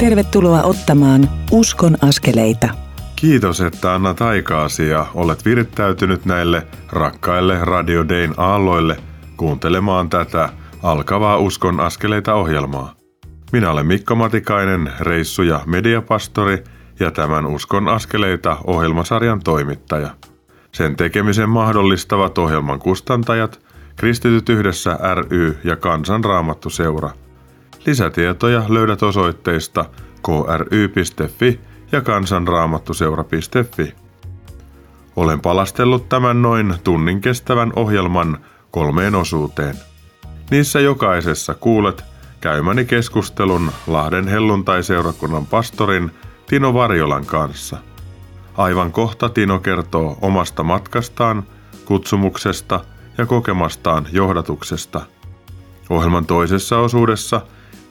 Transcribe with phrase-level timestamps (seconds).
[0.00, 2.68] Tervetuloa ottamaan Uskon askeleita.
[3.16, 8.96] Kiitos, että annat aikaasi ja olet virittäytynyt näille rakkaille Radio Dayn aalloille
[9.36, 10.48] kuuntelemaan tätä
[10.82, 12.94] alkavaa Uskon askeleita ohjelmaa.
[13.52, 16.64] Minä olen Mikko Matikainen, reissu- ja mediapastori
[17.00, 20.10] ja tämän Uskon askeleita ohjelmasarjan toimittaja.
[20.72, 23.60] Sen tekemisen mahdollistavat ohjelman kustantajat,
[23.96, 27.10] Kristityt yhdessä ry ja Kansanraamattu seura.
[27.86, 29.84] Lisätietoja löydät osoitteista
[30.22, 31.60] kry.fi
[31.92, 33.94] ja kansanraamattuseura.fi.
[35.16, 38.38] Olen palastellut tämän noin tunnin kestävän ohjelman
[38.70, 39.74] kolmeen osuuteen.
[40.50, 42.04] Niissä jokaisessa kuulet
[42.40, 46.10] käymäni keskustelun Lahden helluntai-seurakunnan pastorin
[46.46, 47.76] Tino Varjolan kanssa.
[48.56, 51.42] Aivan kohta Tino kertoo omasta matkastaan,
[51.84, 52.80] kutsumuksesta
[53.18, 55.00] ja kokemastaan johdatuksesta.
[55.90, 57.40] Ohjelman toisessa osuudessa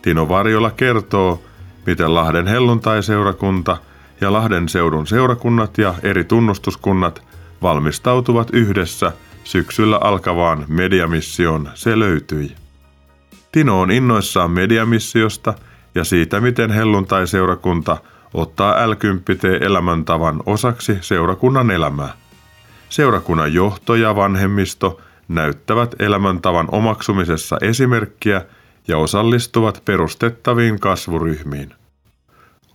[0.01, 1.41] Tino Varjola kertoo,
[1.85, 3.77] miten Lahden helluntai-seurakunta
[4.21, 7.23] ja Lahden seudun seurakunnat ja eri tunnustuskunnat
[7.61, 9.11] valmistautuvat yhdessä
[9.43, 12.55] syksyllä alkavaan mediamissioon Se löytyi.
[13.51, 15.53] Tino on innoissaan mediamissiosta
[15.95, 17.97] ja siitä, miten helluntai-seurakunta
[18.33, 18.93] ottaa l
[19.61, 22.13] elämäntavan osaksi seurakunnan elämää.
[22.89, 28.45] Seurakunnan johto ja vanhemmisto näyttävät elämäntavan omaksumisessa esimerkkiä
[28.87, 31.73] ja osallistuvat perustettaviin kasvuryhmiin.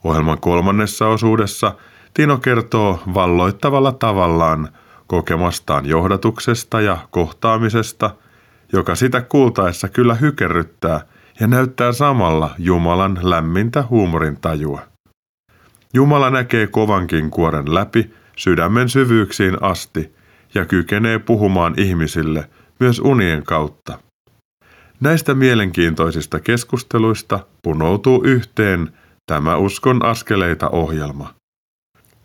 [0.05, 1.75] Ohjelman kolmannessa osuudessa
[2.15, 4.69] Tino kertoo valloittavalla tavallaan
[5.07, 8.11] kokemastaan johdatuksesta ja kohtaamisesta,
[8.73, 11.01] joka sitä kuultaessa kyllä hykerryttää
[11.41, 14.81] ja näyttää samalla Jumalan lämmintä huumorin tajua.
[15.95, 20.15] Jumala näkee kovankin kuoren läpi sydämen syvyyksiin asti
[20.55, 23.99] ja kykenee puhumaan ihmisille myös unien kautta.
[25.01, 28.93] Näistä mielenkiintoisista keskusteluista punoutuu yhteen
[29.27, 31.35] tämä Uskon askeleita ohjelma.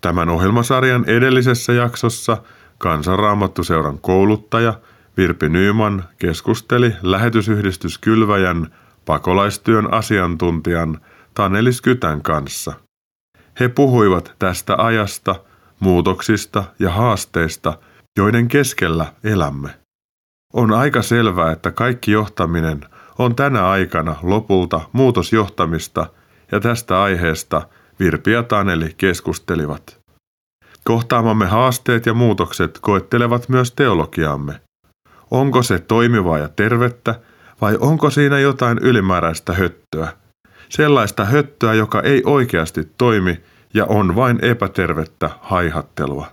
[0.01, 2.37] Tämän ohjelmasarjan edellisessä jaksossa
[2.77, 4.73] Kansanraamattuseuran kouluttaja
[5.17, 8.67] Virpi Nyyman keskusteli lähetysyhdistys Kylväjän
[9.05, 11.01] pakolaistyön asiantuntijan
[11.33, 12.73] Tanelis Kytän kanssa.
[13.59, 15.35] He puhuivat tästä ajasta,
[15.79, 17.77] muutoksista ja haasteista,
[18.17, 19.78] joiden keskellä elämme.
[20.53, 22.81] On aika selvää, että kaikki johtaminen
[23.17, 26.05] on tänä aikana lopulta muutosjohtamista
[26.51, 27.61] ja tästä aiheesta
[27.99, 29.99] Virpi ja Taneli keskustelivat.
[30.83, 34.61] Kohtaamamme haasteet ja muutokset koettelevat myös teologiamme.
[35.31, 37.19] Onko se toimivaa ja tervettä
[37.61, 40.07] vai onko siinä jotain ylimääräistä höttöä?
[40.69, 43.41] Sellaista höttöä, joka ei oikeasti toimi
[43.73, 46.27] ja on vain epätervettä haihattelua.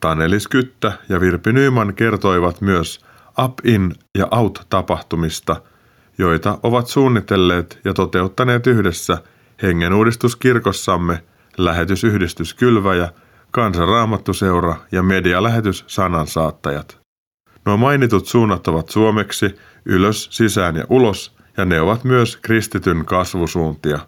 [0.00, 3.09] Tanelis Kyttä ja Virpi Nyman kertoivat myös
[3.44, 5.62] Up-In ja Out-tapahtumista,
[6.18, 9.18] joita ovat suunnitelleet ja toteuttaneet yhdessä
[9.62, 11.22] hengenuudistuskirkossamme,
[11.58, 13.08] lähetysyhdistys Kylväjä,
[13.50, 17.00] kansanraamattuseura ja medialähetys Sanansaattajat.
[17.66, 23.98] Nuo mainitut suunnat ovat suomeksi ylös, sisään ja ulos, ja ne ovat myös kristityn kasvusuuntia.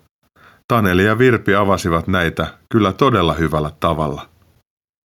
[0.69, 4.29] Taneli ja Virpi avasivat näitä kyllä todella hyvällä tavalla.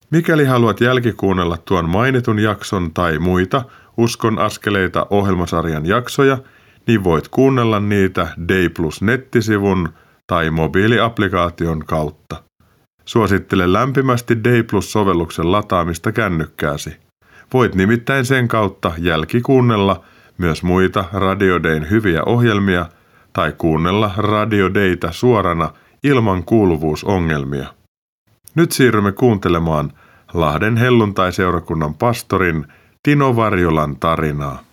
[0.09, 3.63] Mikäli haluat jälkikuunnella tuon mainitun jakson tai muita
[3.97, 6.37] Uskon askeleita ohjelmasarjan jaksoja,
[6.87, 9.89] niin voit kuunnella niitä Day Plus nettisivun
[10.27, 12.43] tai mobiiliaplikaation kautta.
[13.05, 16.97] Suosittelen lämpimästi Day Plus-sovelluksen lataamista kännykkääsi.
[17.53, 20.03] Voit nimittäin sen kautta jälkikuunnella
[20.37, 22.85] myös muita Radio Dayn hyviä ohjelmia
[23.33, 25.69] tai kuunnella Radio Daytä suorana
[26.03, 27.67] ilman kuuluvuusongelmia.
[28.55, 29.91] Nyt siirrymme kuuntelemaan
[30.33, 32.65] Lahden helluntai-seurakunnan pastorin
[33.05, 34.63] Tino Varjolan tarinaa.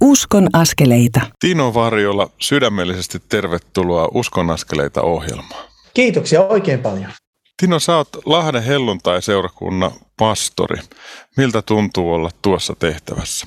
[0.00, 1.20] Uskon askeleita.
[1.40, 5.64] Tino Varjola, sydämellisesti tervetuloa Uskon askeleita ohjelmaan.
[5.94, 7.10] Kiitoksia oikein paljon.
[7.60, 10.76] Tino, sä oot Lahden helluntai-seurakunnan pastori.
[11.36, 13.46] Miltä tuntuu olla tuossa tehtävässä?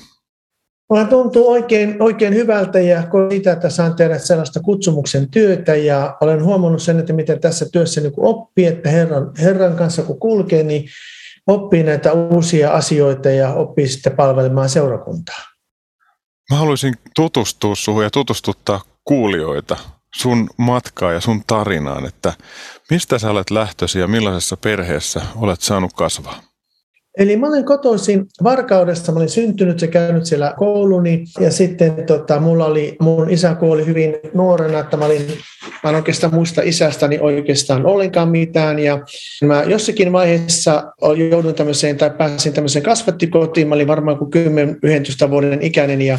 [0.90, 6.44] Mulla tuntuu oikein, oikein hyvältä ja siitä, että saan tehdä sellaista kutsumuksen työtä ja olen
[6.44, 10.84] huomannut sen, että miten tässä työssä niin oppii, että Herran, Herran kanssa kun kulkee, niin
[11.46, 15.40] oppii näitä uusia asioita ja oppii sitten palvelemaan seurakuntaa.
[16.50, 19.76] Mä haluaisin tutustua suhun ja tutustuttaa kuulijoita
[20.14, 22.32] sun matkaa ja sun tarinaan, että
[22.90, 26.42] mistä sä olet lähtösi ja millaisessa perheessä olet saanut kasvaa?
[27.18, 32.40] Eli mä olen kotoisin Varkaudesta, mä olin syntynyt ja käynyt siellä kouluni ja sitten tota,
[32.40, 35.26] mulla oli, mun isä kuoli hyvin nuorena, että mä olin,
[35.82, 38.98] mä en oikeastaan muista isästäni oikeastaan ollenkaan mitään ja
[39.42, 40.92] mä jossakin vaiheessa
[41.30, 44.30] joudun tämmöiseen tai pääsin tämmöiseen kasvattikotiin, mä olin varmaan kuin
[45.26, 46.18] 10-11 vuoden ikäinen ja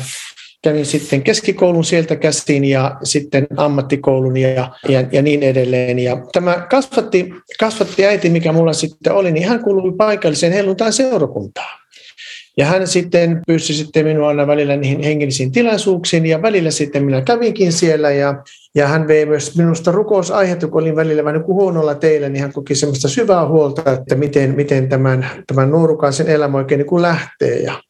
[0.64, 6.00] kävin sitten keskikoulun sieltä käsin ja sitten ammattikoulun ja, ja, ja niin edelleen.
[6.00, 11.81] Ja tämä kasvatti, kasvatti äiti, mikä mulla sitten oli, niin hän kuului paikalliseen helluntain seurakuntaan.
[12.58, 17.22] Ja hän sitten pyysi sitten minua aina välillä niihin hengellisiin tilaisuuksiin ja välillä sitten minä
[17.22, 18.44] kävinkin siellä ja,
[18.76, 22.54] ja hän vei myös minusta rukousaihetta, kun olin välillä vähän niin huonolla teillä, niin hän
[22.54, 27.60] koki semmoista syvää huolta, että miten, miten tämän, tämän nuorukaisen elämä oikein niin kuin lähtee.
[27.60, 27.82] Ja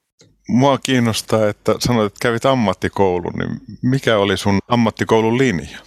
[0.49, 3.49] Mua kiinnostaa, että sanoit, että kävit ammattikoulun, niin
[3.81, 5.79] mikä oli sun ammattikoulun linja?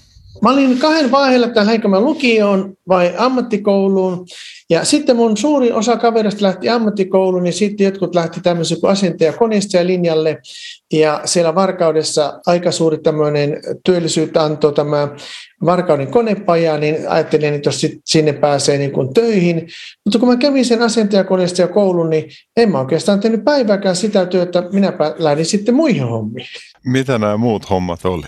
[0.42, 4.26] Mä olin kahden vaiheella, että lähdenkö mä lukioon vai ammattikouluun.
[4.70, 9.32] Ja sitten mun suurin osa kaverista lähti ammattikouluun, niin sitten jotkut lähti tämmöisen kuin asentaja
[9.82, 10.38] linjalle.
[10.92, 15.08] Ja siellä Varkaudessa aika suuri tämmöinen työllisyyttä antoi tämä
[15.64, 19.68] Varkauden konepaja, niin ajattelin, että jos sinne pääsee niin kuin töihin.
[20.04, 24.26] Mutta kun mä kävin sen asentajakoneesta ja koulun, niin en mä oikeastaan tehnyt päivääkään sitä
[24.26, 26.46] työtä, minä lähdin sitten muihin hommiin.
[26.84, 28.26] Mitä nämä muut hommat oli?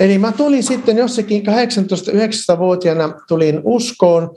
[0.00, 4.30] Eli mä tulin sitten jossakin 18-19-vuotiaana tulin uskoon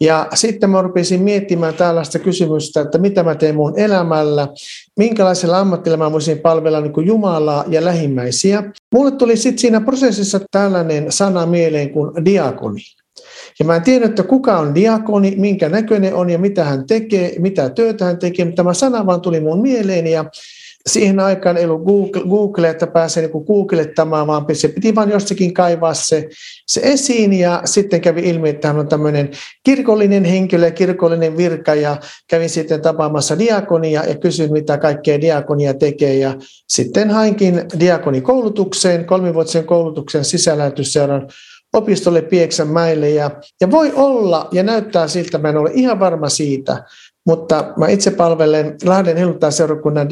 [0.00, 4.48] ja sitten mä rupesin miettimään tällaista kysymystä, että mitä mä teen mun elämällä,
[4.96, 8.72] minkälaisella ammattilla mä voisin palvella niin kuin Jumalaa ja lähimmäisiä.
[8.94, 12.80] Mulle tuli sitten siinä prosessissa tällainen sana mieleen kuin diakoni.
[13.58, 17.34] Ja mä en tiedä, että kuka on diakoni, minkä näköinen on ja mitä hän tekee,
[17.38, 20.24] mitä työtä hän tekee, mutta tämä sana vaan tuli mun mieleen ja
[20.88, 25.54] siihen aikaan ei ollut Google, Google että pääsee niin googlettamaan, vaan se piti vain jostakin
[25.54, 26.28] kaivaa se,
[26.66, 29.30] se esiin ja sitten kävi ilmi, että hän on tämmöinen
[29.62, 31.96] kirkollinen henkilö, kirkollinen virka ja
[32.28, 36.34] kävin sitten tapaamassa diakonia ja kysyin, mitä kaikkea diakonia tekee ja
[36.68, 41.28] sitten hainkin diakonikoulutukseen, kolmivuotisen koulutuksen sisälläytysseuran
[41.74, 43.30] opistolle Pieksämäelle ja,
[43.60, 46.84] ja voi olla ja näyttää siltä, mä en ole ihan varma siitä,
[47.26, 50.08] mutta mä itse palvelen Lahden helluntai-seurakunnan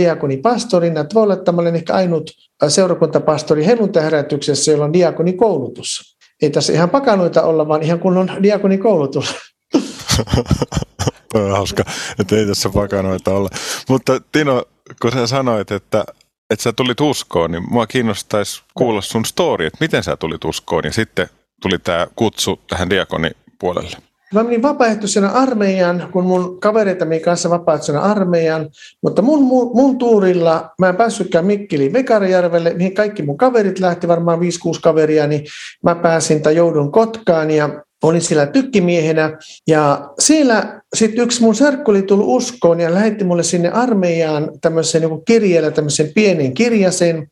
[1.14, 2.30] olla, että mä olen ehkä ainut
[2.68, 6.16] seurakuntapastori helluntai-herätyksessä, jolla on diakonikoulutus.
[6.42, 9.34] Ei tässä ihan pakanuita olla, vaan ihan kunnon diakonikoulutus.
[11.34, 11.84] on hauska,
[12.18, 13.48] että ei tässä pakanoita olla.
[13.88, 14.64] Mutta Tino,
[15.02, 16.04] kun sä sanoit, että,
[16.50, 20.84] että sä tulit uskoon, niin mua kiinnostaisi kuulla sun story, että miten sä tulit uskoon
[20.84, 21.28] ja sitten
[21.62, 23.96] tuli tämä kutsu tähän diakonipuolelle.
[24.32, 28.70] Mä menin vapaaehtoisena armeijan, kun mun kavereitani kanssa vapaaehtoisena armeijan,
[29.02, 34.08] mutta mun, mun, mun tuurilla mä en päässytkään Mikkeliin Vekarijärvelle, mihin kaikki mun kaverit lähti,
[34.08, 34.42] varmaan 5-6
[34.82, 35.44] kaveria, niin
[35.82, 39.38] mä pääsin tai joudun Kotkaan ja olin siellä tykkimiehenä.
[39.68, 45.02] Ja siellä sitten yksi mun serkku oli tullut uskoon ja lähetti mulle sinne armeijaan tämmöisen
[45.02, 47.26] niin kirjeellä tämmöisen pienen kirjasen.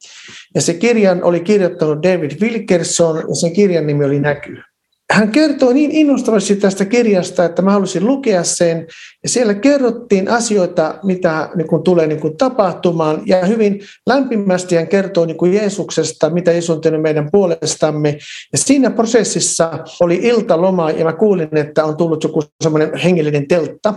[0.54, 4.69] Ja se kirjan oli kirjoittanut David Wilkerson ja sen kirjan nimi oli Näky
[5.10, 8.86] hän kertoi niin innostavasti tästä kirjasta, että mä halusin lukea sen.
[9.22, 13.22] Ja siellä kerrottiin asioita, mitä niin kuin tulee niin kuin tapahtumaan.
[13.26, 18.18] Ja hyvin lämpimästi hän kertoi niin kuin Jeesuksesta, mitä Jeesus on tehnyt meidän puolestamme.
[18.52, 23.94] Ja siinä prosessissa oli iltaloma ja mä kuulin, että on tullut joku semmoinen hengellinen teltta.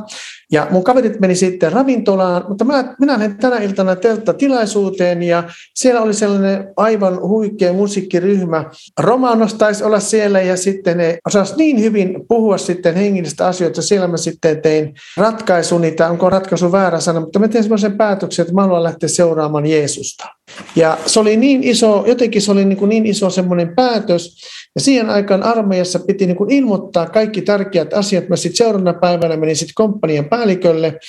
[0.54, 5.44] Ja mun kaverit meni sitten ravintolaan, mutta mä, minä lähdin tänä iltana telttatilaisuuteen ja
[5.76, 8.66] siellä oli sellainen aivan huikea musiikkiryhmä.
[9.00, 13.82] Romanos taisi olla siellä ja sitten ne osasi niin hyvin puhua sitten hengellistä asioita.
[13.82, 18.44] Siellä mä sitten tein ratkaisuni, tai onko ratkaisu väärä sana, mutta mä tein semmoisen päätöksen,
[18.44, 20.26] että mä haluan lähteä seuraamaan Jeesusta.
[20.76, 24.36] Ja se oli niin iso, jotenkin se oli niin, kuin niin iso semmoinen päätös,
[24.76, 28.30] ja siihen aikaan armeijassa piti niin kuin ilmoittaa kaikki tärkeät asiat.
[28.30, 31.00] Mä sitten seuraavana päivänä menin sitten komppanian päällikölle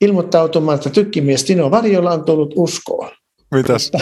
[0.00, 3.10] ilmoittautumaan, että tykkimies Tino Varjola on tullut uskoon.
[3.54, 3.92] Mitäs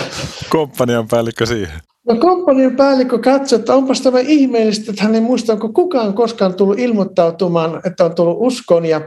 [0.51, 1.81] komppanian päällikkö siihen?
[2.09, 6.55] No komppanian päällikkö katsoi, että onpas tämä ihmeellistä, että hän ei muista, onko kukaan koskaan
[6.55, 8.87] tullut ilmoittautumaan, että on tullut uskoon.
[8.87, 9.01] Ja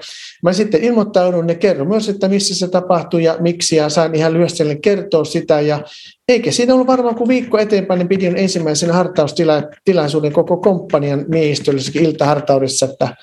[0.43, 4.33] mä sitten ilmoittaudun ja kerron myös, että missä se tapahtui ja miksi, ja sain ihan
[4.33, 5.61] lyhyesti kertoa sitä.
[5.61, 5.83] Ja
[6.29, 12.85] eikä siinä ollut varmaan kuin viikko eteenpäin, niin pidin ensimmäisen hartaustilaisuuden koko komppanian miehistöllisessä iltahartaudessa,
[12.85, 13.15] että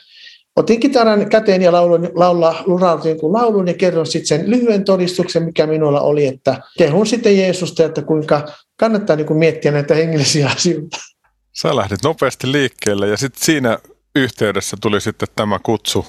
[0.59, 5.43] otin kitaran käteen ja laulun, laula, lurautin kun laulun ja kerron sitten sen lyhyen todistuksen,
[5.43, 10.49] mikä minulla oli, että kehun sitten Jeesusta, että kuinka kannattaa niin kuin miettiä näitä hengellisiä
[10.57, 10.97] asioita.
[11.53, 13.79] Sä lähdit nopeasti liikkeelle ja sitten siinä
[14.17, 16.07] yhteydessä tuli sitten tämä kutsu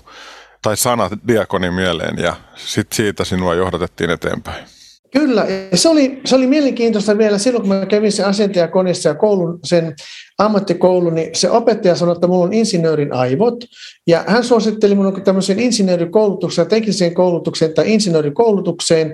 [0.62, 4.79] tai sana diakoni mieleen ja sitten siitä sinua johdatettiin eteenpäin.
[5.12, 9.60] Kyllä, se oli, se oli mielenkiintoista vielä silloin, kun mä kävin sen asentajakonissa ja koulun,
[9.64, 9.96] sen
[10.38, 13.66] ammattikoulun, niin se opettaja sanoi, että mulla on insinöörin aivot,
[14.08, 19.14] ja hän suositteli minun tämmöisen insinöörikoulutukseen, tekniseen koulutukseen tai insinöörikoulutukseen,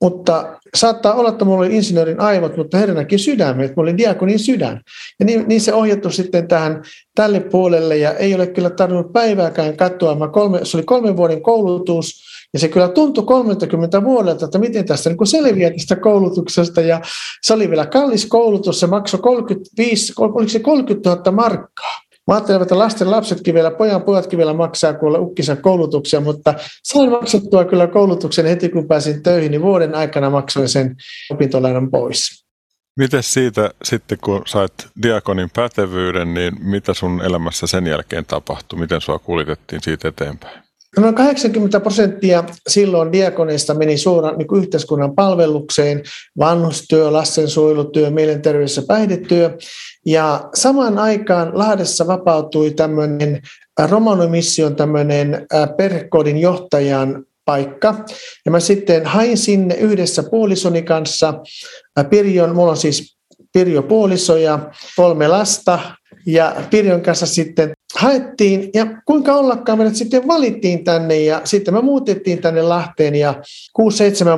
[0.00, 3.98] mutta saattaa olla, että mulla oli insinöörin aivot, mutta Herra näki sydämen, että mulla oli
[3.98, 4.80] diakonin sydän.
[5.20, 6.82] Ja niin, niin se ohjattu sitten tähän
[7.14, 10.14] tälle puolelle, ja ei ole kyllä tarvinnut päivääkään katsoa.
[10.14, 14.86] Mä kolme, se oli kolmen vuoden koulutus, ja se kyllä tuntui 30 vuodelta, että miten
[14.86, 16.80] tästä niin selviää tästä koulutuksesta.
[16.80, 17.00] Ja
[17.42, 22.00] se oli vielä kallis koulutus, se maksoi 35, oliko se 30 000 markkaa.
[22.26, 27.10] Mä ajattelin, että lasten lapsetkin vielä, pojan pojatkin vielä maksaa kuulla ukkinsa koulutuksia, mutta sain
[27.10, 30.96] maksettua kyllä koulutuksen heti kun pääsin töihin, niin vuoden aikana maksoin sen
[31.30, 32.44] opintolainan pois.
[32.96, 38.78] Miten siitä sitten, kun sait diakonin pätevyyden, niin mitä sun elämässä sen jälkeen tapahtui?
[38.78, 40.67] Miten sua kuljetettiin siitä eteenpäin?
[40.96, 46.02] Noin 80 prosenttia silloin diakoneista meni suoraan niin yhteiskunnan palvelukseen,
[46.38, 49.58] vanhustyö, lastensuojelutyö, mielenterveys- ja päihdetyö.
[50.06, 53.40] Ja samaan aikaan Lahdessa vapautui tämmöinen
[53.90, 58.04] Romanomission tämmöinen perhekodin johtajan paikka.
[58.44, 61.34] Ja mä sitten hain sinne yhdessä puolisoni kanssa.
[62.10, 63.16] Pirjon, mulla on siis
[63.52, 65.78] Pirjo puoliso ja kolme lasta.
[66.26, 71.80] Ja Pirjon kanssa sitten haettiin ja kuinka ollakaan meidät sitten valittiin tänne ja sitten me
[71.80, 73.34] muutettiin tänne Lahteen ja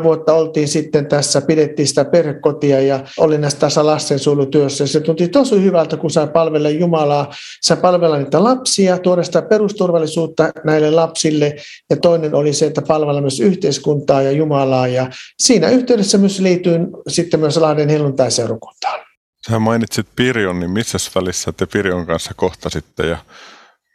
[0.00, 4.86] 6-7 vuotta oltiin sitten tässä, pidettiin sitä perhekotia ja olin näissä tässä lastensuojelutyössä.
[4.86, 7.30] Se tunti tosi hyvältä, kun sai palvella Jumalaa,
[7.62, 11.56] sai palvella niitä lapsia, tuoda sitä perusturvallisuutta näille lapsille
[11.90, 16.86] ja toinen oli se, että palvella myös yhteiskuntaa ja Jumalaa ja siinä yhteydessä myös liityin
[17.08, 19.09] sitten myös Lahden helluntaiseurakuntaan.
[19.48, 23.18] Sä mainitsit Pirjon, niin missä välissä te Pirjon kanssa kohtasitte ja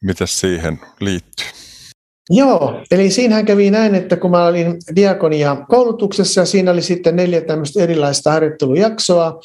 [0.04, 1.46] mitä siihen liittyy?
[2.30, 7.16] Joo, eli siinähän kävi näin, että kun mä olin diakonia koulutuksessa ja siinä oli sitten
[7.16, 9.40] neljä tämmöistä erilaista harjoittelujaksoa,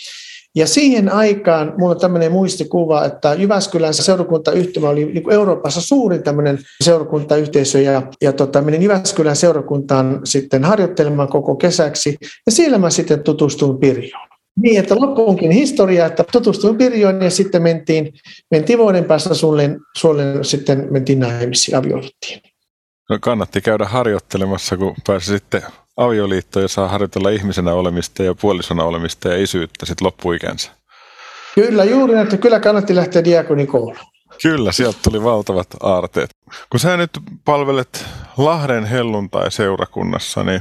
[0.55, 6.59] ja siihen aikaan mulla on tämmöinen muistikuva, että Jyväskylän seurakuntayhtymä oli niin Euroopassa suurin tämmöinen
[6.85, 12.17] seurakuntayhteisö ja, ja tota, menin Jyväskylän seurakuntaan sitten harjoittelemaan koko kesäksi
[12.47, 14.30] ja siellä mä sitten tutustuin Pirjoon.
[14.63, 18.13] Niin, että loppuunkin historia, että tutustuin Pirjoon ja sitten mentiin,
[18.51, 22.43] mentiin vuoden päästä sulle, sulle sitten mentiin naimisiin, avioliittiin.
[23.11, 25.63] No kannatti käydä harjoittelemassa, kun pääsi sitten
[25.97, 30.71] avioliittoon ja saa harjoitella ihmisenä olemista ja puolisona olemista ja isyyttä sitten loppuikänsä.
[31.55, 33.97] Kyllä, juuri että kyllä kannatti lähteä diakonikouluun.
[34.43, 36.31] Kyllä, sieltä tuli valtavat aarteet.
[36.71, 37.11] Kun sä nyt
[37.45, 38.05] palvelet
[38.37, 40.61] Lahden helluntai-seurakunnassa, niin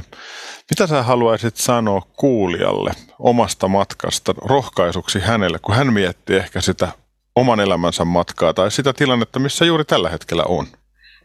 [0.70, 6.88] mitä sä haluaisit sanoa kuulijalle omasta matkasta rohkaisuksi hänelle, kun hän miettii ehkä sitä
[7.36, 10.66] oman elämänsä matkaa tai sitä tilannetta, missä juuri tällä hetkellä on?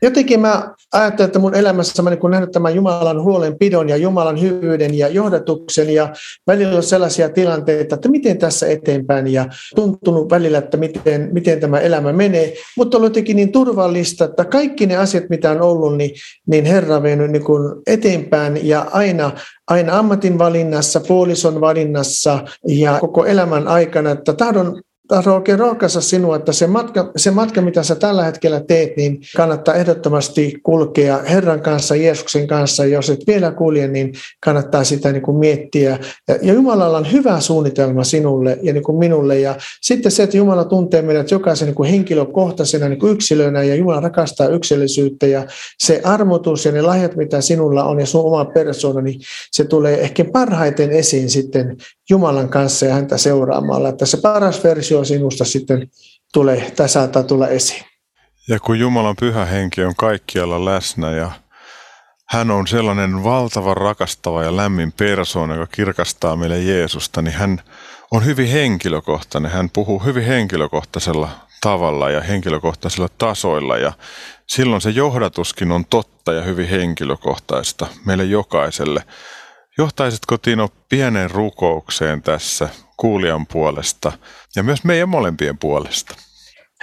[0.06, 4.98] Jotenkin mä ajattelen, että mun elämässä mä niin nähnyt tämän Jumalan huolenpidon ja Jumalan hyvyyden
[4.98, 6.14] ja johdatuksen ja
[6.48, 9.46] välillä on sellaisia tilanteita, että miten tässä eteenpäin ja
[9.76, 14.86] tuntunut välillä, että miten, miten tämä elämä menee, mutta on jotenkin niin turvallista, että kaikki
[14.86, 16.12] ne asiat, mitä on ollut, niin,
[16.48, 17.44] niin Herra on niin
[17.88, 19.32] eteenpäin ja aina,
[19.68, 26.36] aina ammatin valinnassa, puolison valinnassa ja koko elämän aikana, että tahdon tahdon oikein rohkaista sinua,
[26.36, 31.62] että se matka, se matka, mitä sä tällä hetkellä teet, niin kannattaa ehdottomasti kulkea Herran
[31.62, 32.86] kanssa, Jeesuksen kanssa.
[32.86, 34.14] Jos et vielä kulje, niin
[34.46, 36.00] kannattaa sitä niin kuin miettiä.
[36.28, 39.40] Ja, ja Jumalalla on hyvä suunnitelma sinulle ja niin kuin minulle.
[39.40, 43.76] Ja sitten se, että Jumala tuntee meidät jokaisen niin kuin henkilökohtaisena niin kuin yksilönä ja
[43.76, 45.46] Jumala rakastaa yksilöllisyyttä ja
[45.80, 49.20] se armotus ja ne lahjat, mitä sinulla on ja sun oma persoona, niin
[49.52, 51.78] se tulee ehkä parhaiten esiin sitten
[52.10, 53.90] Jumalan kanssa ja häntä seuraamalla.
[53.90, 55.90] Että se paras versio sinusta sitten
[56.34, 57.84] tulee, tai saattaa tulla esiin.
[58.48, 61.32] Ja kun Jumalan pyhä henki on kaikkialla läsnä ja
[62.30, 67.62] hän on sellainen valtava rakastava ja lämmin persoona, joka kirkastaa meille Jeesusta, niin hän
[68.12, 69.52] on hyvin henkilökohtainen.
[69.52, 71.30] Hän puhuu hyvin henkilökohtaisella
[71.62, 73.94] tavalla ja henkilökohtaisilla tasoilla ja
[74.48, 79.04] silloin se johdatuskin on totta ja hyvin henkilökohtaista meille jokaiselle.
[79.78, 84.12] Johtaisitko Tino pienen rukoukseen tässä kuulijan puolesta
[84.56, 86.16] ja myös meidän molempien puolesta?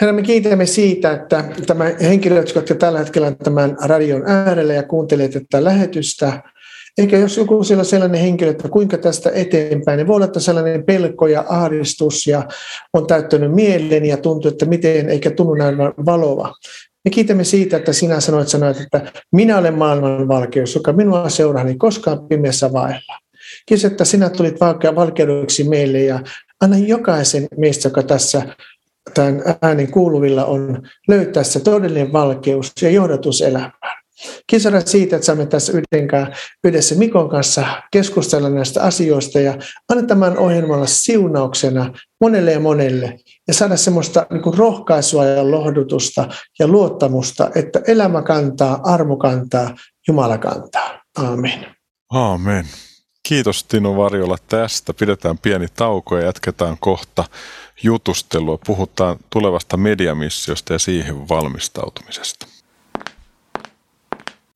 [0.01, 5.29] Herra, me kiitämme siitä, että tämä henkilöt, jotka tällä hetkellä tämän radion äärellä ja kuuntelee
[5.29, 6.43] tätä lähetystä,
[6.99, 10.85] eikä jos joku siellä sellainen henkilö, että kuinka tästä eteenpäin, niin voi olla, että sellainen
[10.85, 12.49] pelko ja ahdistus ja
[12.93, 16.55] on täyttänyt mielen ja tuntuu, että miten, eikä tunnu näin valoa.
[17.05, 21.65] Me kiitämme siitä, että sinä sanoit, sanoit että minä olen maailman valkeus, joka minua seuraa,
[21.65, 23.19] niin koskaan pimeässä vaella.
[23.67, 24.61] Kiitos, että sinä tulit
[24.95, 26.21] valkeudeksi meille ja
[26.61, 28.43] anna jokaisen meistä, joka tässä
[29.15, 34.02] tämän äänen kuuluvilla on, löytää se todellinen valkeus ja johdatus elämään.
[34.47, 40.39] Kiitos siitä, että saamme tässä yhdenkään, yhdessä Mikon kanssa keskustella näistä asioista ja anna tämän
[40.39, 47.51] ohjelmalla siunauksena monelle ja monelle ja saada semmoista niin kuin rohkaisua ja lohdutusta ja luottamusta,
[47.55, 49.75] että elämä kantaa, armo kantaa,
[50.09, 51.03] Jumala kantaa.
[51.19, 51.67] Amen.
[52.11, 52.67] Amen.
[53.23, 54.95] Kiitos Tino Varjola tästä.
[54.95, 57.25] Pidetään pieni tauko ja jatketaan kohta
[57.83, 58.59] jutustelua.
[58.67, 62.52] Puhutaan tulevasta mediamissiosta ja siihen valmistautumisesta.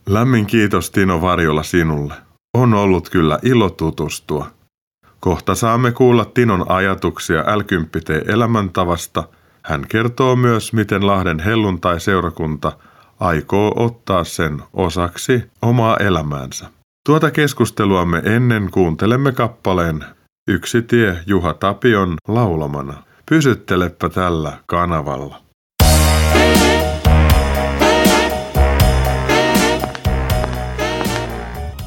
[0.08, 2.14] Lämmin kiitos Tino Varjola sinulle.
[2.54, 4.46] On ollut kyllä ilo tutustua.
[5.20, 7.62] Kohta saamme kuulla Tinon ajatuksia l
[8.26, 9.28] elämäntavasta.
[9.62, 12.72] Hän kertoo myös, miten Lahden helluntai-seurakunta
[13.20, 16.66] aikoo ottaa sen osaksi omaa elämäänsä.
[17.06, 20.04] Tuota keskusteluamme ennen kuuntelemme kappaleen
[20.48, 23.02] Yksi tie Juha Tapion laulamana.
[23.30, 25.45] Pysyttelepä tällä kanavalla.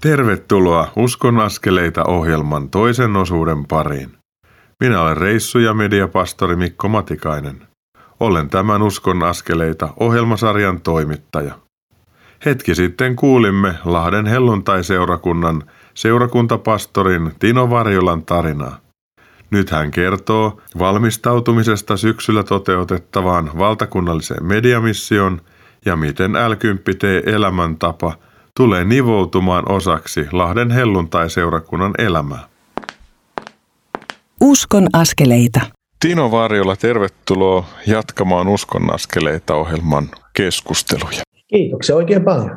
[0.00, 4.16] Tervetuloa Uskon askeleita ohjelman toisen osuuden pariin.
[4.80, 7.66] Minä olen reissu- ja mediapastori Mikko Matikainen.
[8.20, 11.54] Olen tämän Uskon askeleita ohjelmasarjan toimittaja.
[12.44, 15.62] Hetki sitten kuulimme Lahden helluntai-seurakunnan
[15.94, 18.78] seurakuntapastorin Tino Varjolan tarinaa.
[19.50, 25.40] Nyt hän kertoo valmistautumisesta syksyllä toteutettavaan valtakunnalliseen mediamissioon
[25.84, 26.56] ja miten l
[27.26, 32.48] elämäntapa tulee nivoutumaan osaksi Lahden helluntai-seurakunnan elämää.
[34.40, 35.60] Uskon askeleita.
[36.00, 41.22] Tino Varjola, tervetuloa jatkamaan Uskon askeleita ohjelman keskusteluja.
[41.48, 42.50] Kiitoksia oikein paljon.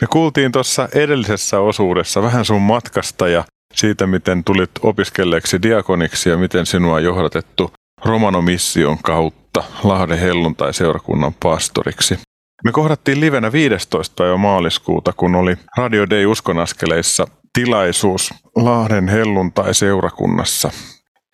[0.00, 6.36] Me kuultiin tuossa edellisessä osuudessa vähän sun matkasta ja siitä, miten tulit opiskelleeksi diakoniksi ja
[6.36, 7.70] miten sinua on johdatettu
[8.04, 12.18] Romano-mission kautta Lahden helluntai-seurakunnan pastoriksi.
[12.64, 14.14] Me kohdattiin livenä 15.
[14.22, 20.70] päivä maaliskuuta, kun oli Radio Day Uskonaskeleissa tilaisuus Lahden helluntai-seurakunnassa.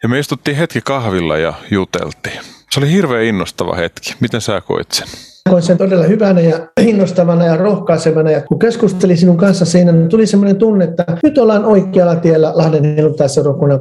[0.02, 2.40] Ja me istuttiin hetki kahvilla ja juteltiin.
[2.70, 4.14] Se oli hirveän innostava hetki.
[4.20, 5.08] Miten sä koit sen?
[5.50, 8.30] Koin sen todella hyvänä ja innostavana ja rohkaisevana.
[8.30, 12.52] Ja kun keskustelin sinun kanssa siinä, niin tuli sellainen tunne, että nyt ollaan oikealla tiellä
[12.54, 13.26] Lahden helluntai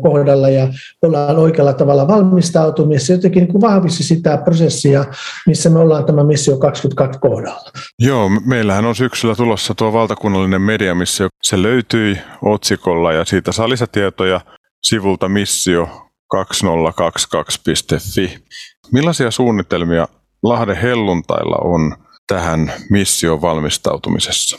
[0.01, 0.67] kohdalla ja
[1.01, 3.13] ollaan oikealla tavalla valmistautumissa.
[3.13, 5.05] Jotenkin niin vahvisti sitä prosessia,
[5.47, 7.71] missä me ollaan tämä Missio 22 kohdalla.
[7.99, 11.27] Joo, meillähän on syksyllä tulossa tuo valtakunnallinen mediamissio.
[11.43, 14.41] Se löytyi otsikolla ja siitä saa lisätietoja
[14.83, 15.89] sivulta missio
[16.35, 18.37] 2022.fi.
[18.91, 20.07] Millaisia suunnitelmia
[20.43, 21.95] Lahden helluntailla on
[22.27, 24.57] tähän mission valmistautumisessa?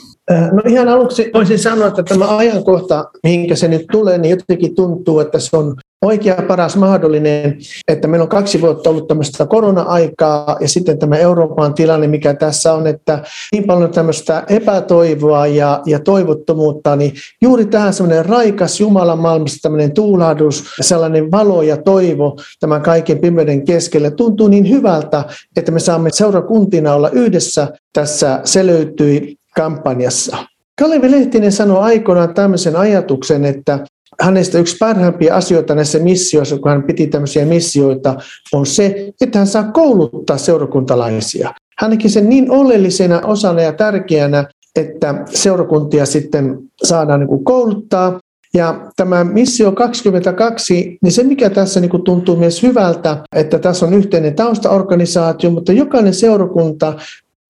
[0.53, 5.21] No ihan aluksi voisin sanoa, että tämä ajankohta, mihinkä se nyt tulee, niin jotenkin tuntuu,
[5.21, 10.69] että se on oikea paras mahdollinen, että meillä on kaksi vuotta ollut tämmöistä korona-aikaa ja
[10.69, 16.97] sitten tämä Euroopan tilanne, mikä tässä on, että niin paljon tämmöistä epätoivoa ja, ja toivottomuutta,
[16.97, 17.13] niin
[17.43, 23.65] juuri tähän semmoinen raikas Jumalan maailmassa tämmöinen tuulahdus, sellainen valo ja toivo tämän kaiken pimeyden
[23.65, 25.25] keskellä tuntuu niin hyvältä,
[25.57, 30.37] että me saamme seurakuntina olla yhdessä tässä Se löytyi kampanjassa.
[30.79, 33.79] Kalevi Lehtinen sanoi aikoinaan tämmöisen ajatuksen, että
[34.23, 38.15] hänestä yksi parhaimpia asioita näissä missioissa, kun hän piti tämmöisiä missioita,
[38.53, 41.55] on se, että hän saa kouluttaa seurakuntalaisia.
[41.79, 44.45] Hän näki sen niin oleellisena osana ja tärkeänä,
[44.77, 48.21] että seurakuntia sitten saadaan niin kuin kouluttaa.
[48.55, 53.87] Ja tämä Missio 22, niin se mikä tässä niin kuin tuntuu myös hyvältä, että tässä
[53.87, 56.95] on yhteinen taustaorganisaatio, mutta jokainen seurakunta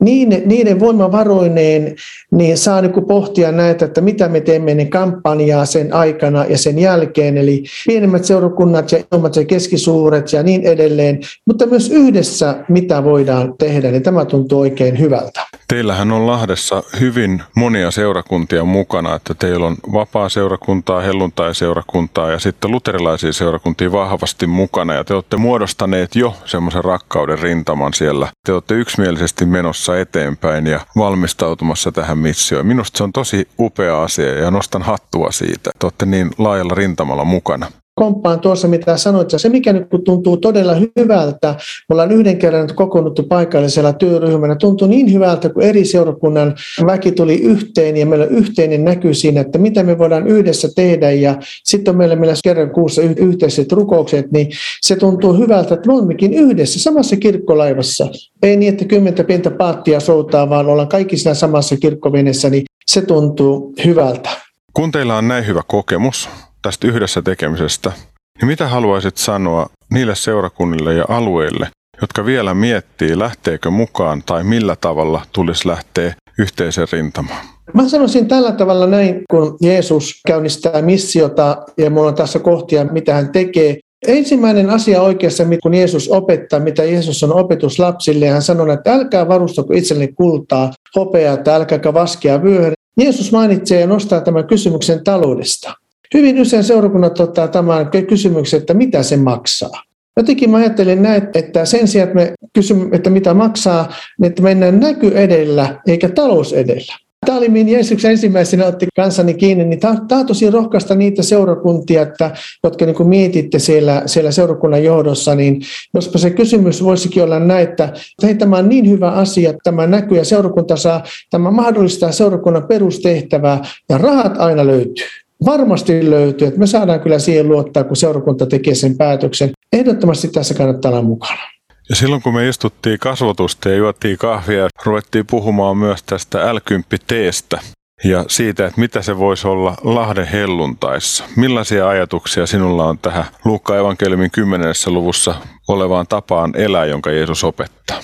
[0.03, 1.95] niiden, niiden voimavaroineen
[2.31, 6.79] niin saa niin pohtia näitä, että mitä me teemme ennen kampanjaa sen aikana ja sen
[6.79, 13.05] jälkeen, eli pienemmät seurakunnat ja isommat ja keskisuuret ja niin edelleen, mutta myös yhdessä mitä
[13.05, 15.47] voidaan tehdä, niin tämä tuntuu oikein hyvältä.
[15.69, 22.71] Teillähän on Lahdessa hyvin monia seurakuntia mukana, että teillä on vapaa seurakuntaa, helluntai-seurakuntaa ja sitten
[22.71, 28.29] luterilaisia seurakuntia vahvasti mukana ja te olette muodostaneet jo semmoisen rakkauden rintaman siellä.
[28.47, 32.67] Te olette yksimielisesti menossa eteenpäin ja valmistautumassa tähän missioon.
[32.67, 37.25] Minusta se on tosi upea asia ja nostan hattua siitä, että olette niin laajalla rintamalla
[37.25, 39.33] mukana komppaan tuossa, mitä sanoit.
[39.33, 41.55] Ja se, mikä nyt tuntuu todella hyvältä,
[41.89, 46.55] me ollaan yhden kerran nyt kokoonnuttu paikallisella työryhmänä, tuntuu niin hyvältä, kun eri seurakunnan
[46.87, 51.11] väki tuli yhteen ja meillä on yhteinen näky siinä, että mitä me voidaan yhdessä tehdä.
[51.11, 54.49] Ja sitten on meillä, meillä kerran kuussa yhteiset rukoukset, niin
[54.81, 58.09] se tuntuu hyvältä, että me olemmekin yhdessä samassa kirkkolaivassa.
[58.43, 63.03] Ei niin, että kymmentä pientä paattia soutaa, vaan ollaan kaikki siinä samassa kirkkovenessä, niin se
[63.03, 64.31] tuntuu hyvältä.
[64.73, 66.29] Kun teillä on näin hyvä kokemus
[66.63, 67.93] tästä yhdessä tekemisestä,
[68.41, 71.69] niin mitä haluaisit sanoa niille seurakunnille ja alueille,
[72.01, 77.47] jotka vielä miettii, lähteekö mukaan tai millä tavalla tulisi lähteä yhteiseen rintamaan?
[77.75, 83.15] Mä sanoisin tällä tavalla näin, kun Jeesus käynnistää missiota ja mulla on tässä kohtia, mitä
[83.15, 83.79] hän tekee.
[84.07, 89.29] Ensimmäinen asia oikeassa, kun Jeesus opettaa, mitä Jeesus on opetus lapsille, hän sanoo, että älkää
[89.29, 92.73] varustako itselleni kultaa, hopeaa, että älkääkä vaskia vyöhön.
[92.99, 95.75] Jeesus mainitsee ja nostaa tämän kysymyksen taloudesta.
[96.15, 99.83] Hyvin usein seurakunnat ottaa tämän kysymyksen, että mitä se maksaa.
[100.17, 104.43] Jotenkin mä ajattelin näin, että sen sijaan, että me kysymme, että mitä maksaa, niin että
[104.43, 106.93] mennään näky edellä eikä talous edellä.
[107.27, 109.81] Tämä oli minun Jeesuksen ensimmäisenä otti kansani kiinni, niin
[110.27, 112.31] tosi rohkaista niitä seurakuntia, että,
[112.65, 115.61] jotka niin mietitte siellä, siellä seurakunnan johdossa, niin
[115.95, 120.19] jospa se kysymys voisikin olla näin, että hei, tämä on niin hyvä asia, tämä näkyy
[120.19, 126.67] ja seurakunta saa, tämä mahdollistaa seurakunnan perustehtävää ja rahat aina löytyy varmasti löytyy, että me
[126.67, 129.51] saadaan kyllä siihen luottaa, kun seurakunta tekee sen päätöksen.
[129.73, 131.41] Ehdottomasti tässä kannattaa olla mukana.
[131.89, 136.59] Ja silloin kun me istuttiin kasvotusta ja juottiin kahvia, ruvettiin puhumaan myös tästä l
[137.07, 137.59] teestä
[138.05, 141.25] ja siitä, että mitä se voisi olla Lahden helluntaissa.
[141.37, 144.75] Millaisia ajatuksia sinulla on tähän Luukka evankeliumin 10.
[144.87, 145.35] luvussa
[145.69, 148.01] olevaan tapaan elää, jonka Jeesus opettaa?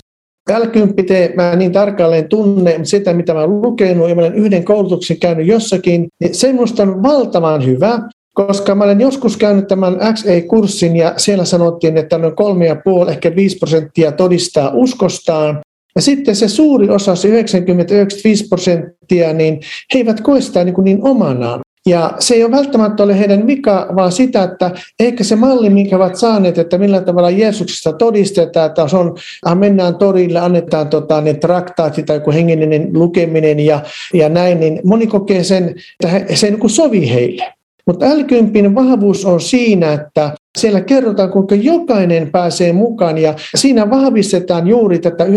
[0.50, 4.34] L10 mä en niin tarkalleen tunne, mutta sitä mitä mä olen lukenut ja mä olen
[4.34, 8.00] yhden koulutuksen käynyt jossakin, niin se minusta on valtavan hyvä,
[8.34, 13.10] koska mä olen joskus käynyt tämän XA-kurssin ja siellä sanottiin, että noin kolme ja puoli,
[13.10, 15.60] ehkä 5 prosenttia todistaa uskostaan.
[15.94, 17.42] Ja sitten se suuri osa, se 90-95
[18.48, 19.60] prosenttia, niin
[19.94, 21.60] he eivät koe sitä niin, niin omanaan.
[21.88, 24.70] Ja se ei ole välttämättä ole heidän vika, vaan sitä, että
[25.00, 29.16] ehkä se malli, minkä ovat saaneet, että millä tavalla Jeesuksesta todistetaan, että se on,
[29.48, 33.80] äh, mennään torille, annetaan tota, ne traktaatit tai joku hengellinen lukeminen ja,
[34.14, 37.52] ja näin, niin moni kokee sen, että he, se ei niin sovi heille.
[37.86, 38.20] Mutta l
[38.74, 45.24] vahvuus on siinä, että siellä kerrotaan, kuinka jokainen pääsee mukaan ja siinä vahvistetaan juuri tätä
[45.24, 45.28] 90-95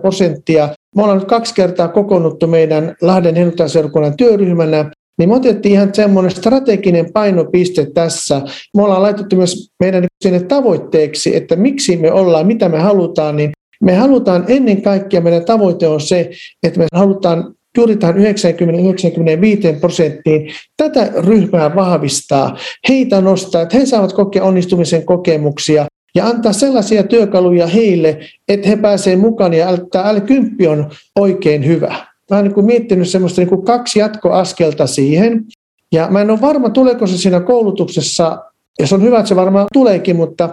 [0.00, 0.68] prosenttia.
[0.96, 6.30] Me ollaan nyt kaksi kertaa kokoonnuttu meidän Lahden helluntaiseurokunnan työryhmänä niin me otettiin ihan semmoinen
[6.30, 8.42] strateginen painopiste tässä.
[8.76, 13.52] Me ollaan laitettu myös meidän sinne tavoitteeksi, että miksi me ollaan, mitä me halutaan, niin
[13.82, 16.30] me halutaan ennen kaikkea, meidän tavoite on se,
[16.62, 22.56] että me halutaan juuri tähän 90-95 prosenttiin tätä ryhmää vahvistaa,
[22.88, 28.76] heitä nostaa, että he saavat kokea onnistumisen kokemuksia ja antaa sellaisia työkaluja heille, että he
[28.76, 31.94] pääsevät mukaan ja tämä L10 on oikein hyvä.
[32.30, 35.44] Mä olen niin miettinyt semmoista niin kuin kaksi jatkoaskelta siihen.
[35.92, 38.44] Ja mä en ole varma, tuleeko se siinä koulutuksessa
[38.78, 40.48] ja se on hyvä, että se varmaan tuleekin, mutta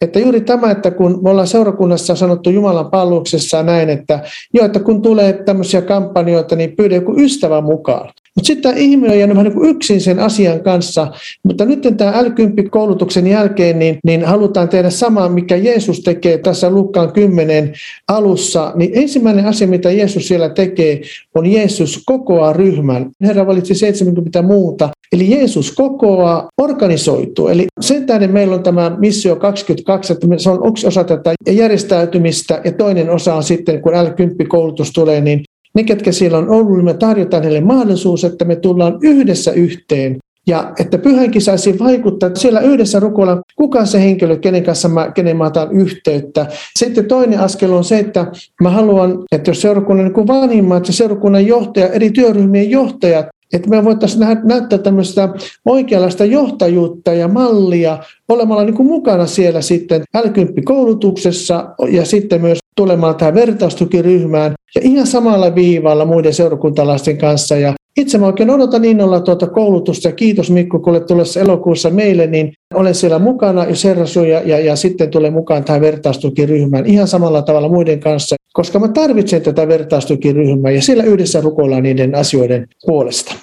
[0.00, 4.20] että juuri tämä, että kun me ollaan seurakunnassa sanottu Jumalan palveluksessa näin, että
[4.54, 8.12] jo, että kun tulee tämmöisiä kampanjoita, niin pyydä joku ystävä mukaan.
[8.36, 12.24] Mutta sitten tämä ihminen on jäänyt vähän niin yksin sen asian kanssa, mutta nyt tämä
[12.24, 12.26] l
[12.70, 17.72] koulutuksen jälkeen, niin, niin halutaan tehdä samaa, mikä Jeesus tekee tässä Lukkaan 10
[18.08, 18.72] alussa.
[18.74, 21.00] Niin ensimmäinen asia, mitä Jeesus siellä tekee,
[21.34, 23.10] on Jeesus kokoaa ryhmän.
[23.22, 27.48] Herra valitsi 70 muuta, eli Jeesus kokoaa, organisoituu.
[27.48, 32.60] Eli sen tähden meillä on tämä Missio 22, että se on yksi osa tätä järjestäytymistä
[32.64, 35.44] ja toinen osa on sitten, kun L10-koulutus tulee, niin
[35.76, 40.16] ne, ketkä siellä on ollut, niin me tarjotaan heille mahdollisuus, että me tullaan yhdessä yhteen
[40.46, 44.88] ja että pyhänkin saisi vaikuttaa, että siellä yhdessä rukoilla, kuka on se henkilö, kenen kanssa
[44.88, 46.46] mä, kenen mä otan yhteyttä.
[46.78, 48.26] Sitten toinen askel on se, että
[48.62, 53.84] mä haluan, että jos seurakunnan niin vanhimmat ja seurakunnan johtaja, eri työryhmien johtajat, että me
[53.84, 55.28] voitaisiin näyttää tämmöistä
[55.64, 63.14] oikeanlaista johtajuutta ja mallia olemalla niin kuin mukana siellä sitten L10-koulutuksessa ja sitten myös tulemaan
[63.14, 67.56] tähän vertaistukiryhmään ja ihan samalla viivalla muiden seurakuntalaisten kanssa.
[67.56, 71.90] Ja itse mä oikein odotan innolla tuota koulutusta ja kiitos Mikko, kun olet tulossa elokuussa
[71.90, 76.86] meille, niin olen siellä mukana, jos herra ja, ja, ja sitten tulen mukaan tähän vertaistukiryhmään
[76.86, 82.14] ihan samalla tavalla muiden kanssa, koska mä tarvitsen tätä vertaistukiryhmää ja siellä yhdessä rukoillaan niiden
[82.14, 83.34] asioiden puolesta.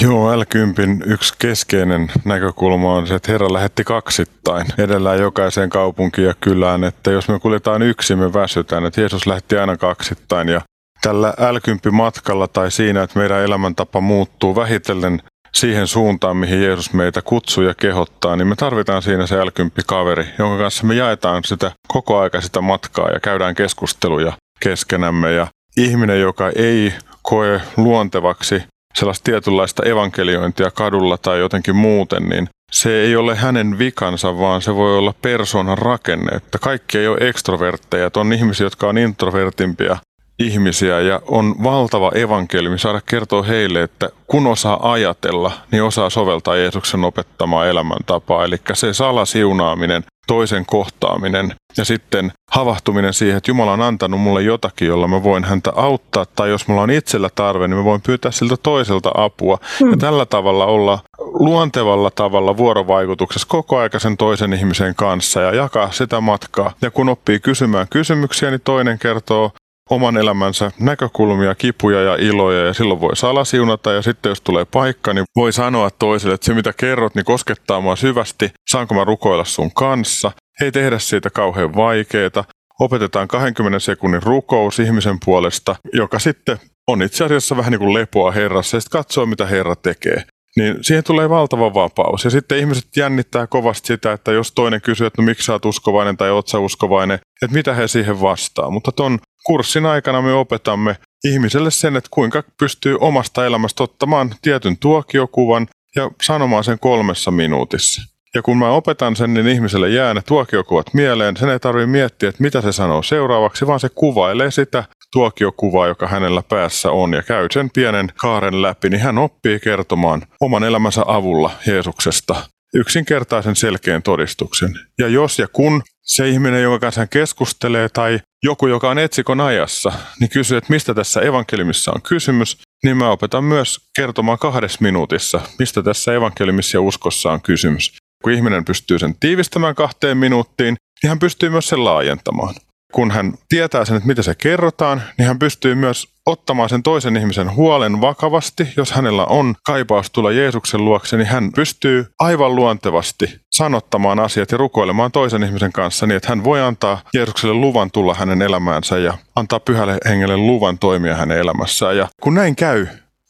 [0.00, 6.34] Joo, L10 yksi keskeinen näkökulma on se, että Herra lähetti kaksittain edellään jokaiseen kaupunkiin ja
[6.40, 10.60] kylään, että jos me kuljetaan yksin, me väsytään, että Jeesus lähti aina kaksittain ja
[11.04, 15.22] tällä L10-matkalla tai siinä, että meidän elämäntapa muuttuu vähitellen
[15.54, 20.62] siihen suuntaan, mihin Jeesus meitä kutsuu ja kehottaa, niin me tarvitaan siinä se L10-kaveri, jonka
[20.62, 25.32] kanssa me jaetaan sitä koko aika sitä matkaa ja käydään keskusteluja keskenämme.
[25.32, 28.62] Ja ihminen, joka ei koe luontevaksi
[28.94, 34.74] sellaista tietynlaista evankeliointia kadulla tai jotenkin muuten, niin se ei ole hänen vikansa, vaan se
[34.74, 36.36] voi olla persoonan rakenne.
[36.36, 39.96] Että kaikki ei ole ekstrovertteja, että on ihmisiä, jotka on introvertimpia
[40.38, 46.56] ihmisiä ja on valtava evankeliumi saada kertoa heille, että kun osaa ajatella, niin osaa soveltaa
[46.56, 48.44] Jeesuksen opettamaa elämäntapaa.
[48.44, 54.88] Eli se salasiunaaminen, toisen kohtaaminen ja sitten havahtuminen siihen, että Jumala on antanut mulle jotakin,
[54.88, 58.30] jolla mä voin häntä auttaa, tai jos mulla on itsellä tarve, niin mä voin pyytää
[58.30, 59.58] siltä toiselta apua.
[59.80, 59.90] Hmm.
[59.90, 65.90] Ja tällä tavalla olla luontevalla tavalla vuorovaikutuksessa koko ajan sen toisen ihmisen kanssa ja jakaa
[65.90, 66.72] sitä matkaa.
[66.82, 69.50] Ja kun oppii kysymään kysymyksiä, niin toinen kertoo
[69.90, 75.12] oman elämänsä näkökulmia, kipuja ja iloja ja silloin voi salasiunata ja sitten jos tulee paikka,
[75.12, 79.44] niin voi sanoa toiselle, että se mitä kerrot, niin koskettaa mua syvästi, saanko mä rukoilla
[79.44, 80.32] sun kanssa.
[80.60, 82.44] Ei tehdä siitä kauhean vaikeeta.
[82.80, 88.30] Opetetaan 20 sekunnin rukous ihmisen puolesta, joka sitten on itse asiassa vähän niin kuin lepoa
[88.30, 90.22] Herrassa ja sitten katsoo, mitä Herra tekee.
[90.56, 92.24] Niin siihen tulee valtava vapaus.
[92.24, 95.64] Ja sitten ihmiset jännittää kovasti sitä, että jos toinen kysyy, että no miksi sä oot
[95.64, 98.70] uskovainen tai oot sä uskovainen, että mitä he siihen vastaa.
[98.70, 104.78] Mutta ton kurssin aikana me opetamme ihmiselle sen, että kuinka pystyy omasta elämästä ottamaan tietyn
[104.78, 108.02] tuokiokuvan ja sanomaan sen kolmessa minuutissa.
[108.34, 111.36] Ja kun mä opetan sen, niin ihmiselle jää ne tuokiokuvat mieleen.
[111.36, 116.08] Sen ei tarvitse miettiä, että mitä se sanoo seuraavaksi, vaan se kuvailee sitä tuokiokuvaa, joka
[116.08, 121.02] hänellä päässä on ja käy sen pienen kaaren läpi, niin hän oppii kertomaan oman elämänsä
[121.06, 122.42] avulla Jeesuksesta
[122.74, 124.74] yksinkertaisen selkeän todistuksen.
[124.98, 129.40] Ja jos ja kun se ihminen, jonka kanssa hän keskustelee, tai joku, joka on etsikon
[129.40, 134.78] ajassa, niin kysyy, että mistä tässä evankeliumissa on kysymys, niin mä opetan myös kertomaan kahdessa
[134.80, 137.96] minuutissa, mistä tässä evankeliumissa ja uskossa on kysymys.
[138.24, 142.54] Kun ihminen pystyy sen tiivistämään kahteen minuuttiin, niin hän pystyy myös sen laajentamaan
[142.94, 147.16] kun hän tietää sen, että mitä se kerrotaan, niin hän pystyy myös ottamaan sen toisen
[147.16, 148.68] ihmisen huolen vakavasti.
[148.76, 154.58] Jos hänellä on kaipaus tulla Jeesuksen luokse, niin hän pystyy aivan luontevasti sanottamaan asiat ja
[154.58, 159.18] rukoilemaan toisen ihmisen kanssa niin, että hän voi antaa Jeesukselle luvan tulla hänen elämäänsä ja
[159.36, 161.96] antaa pyhälle hengelle luvan toimia hänen elämässään.
[161.96, 162.86] Ja kun näin käy,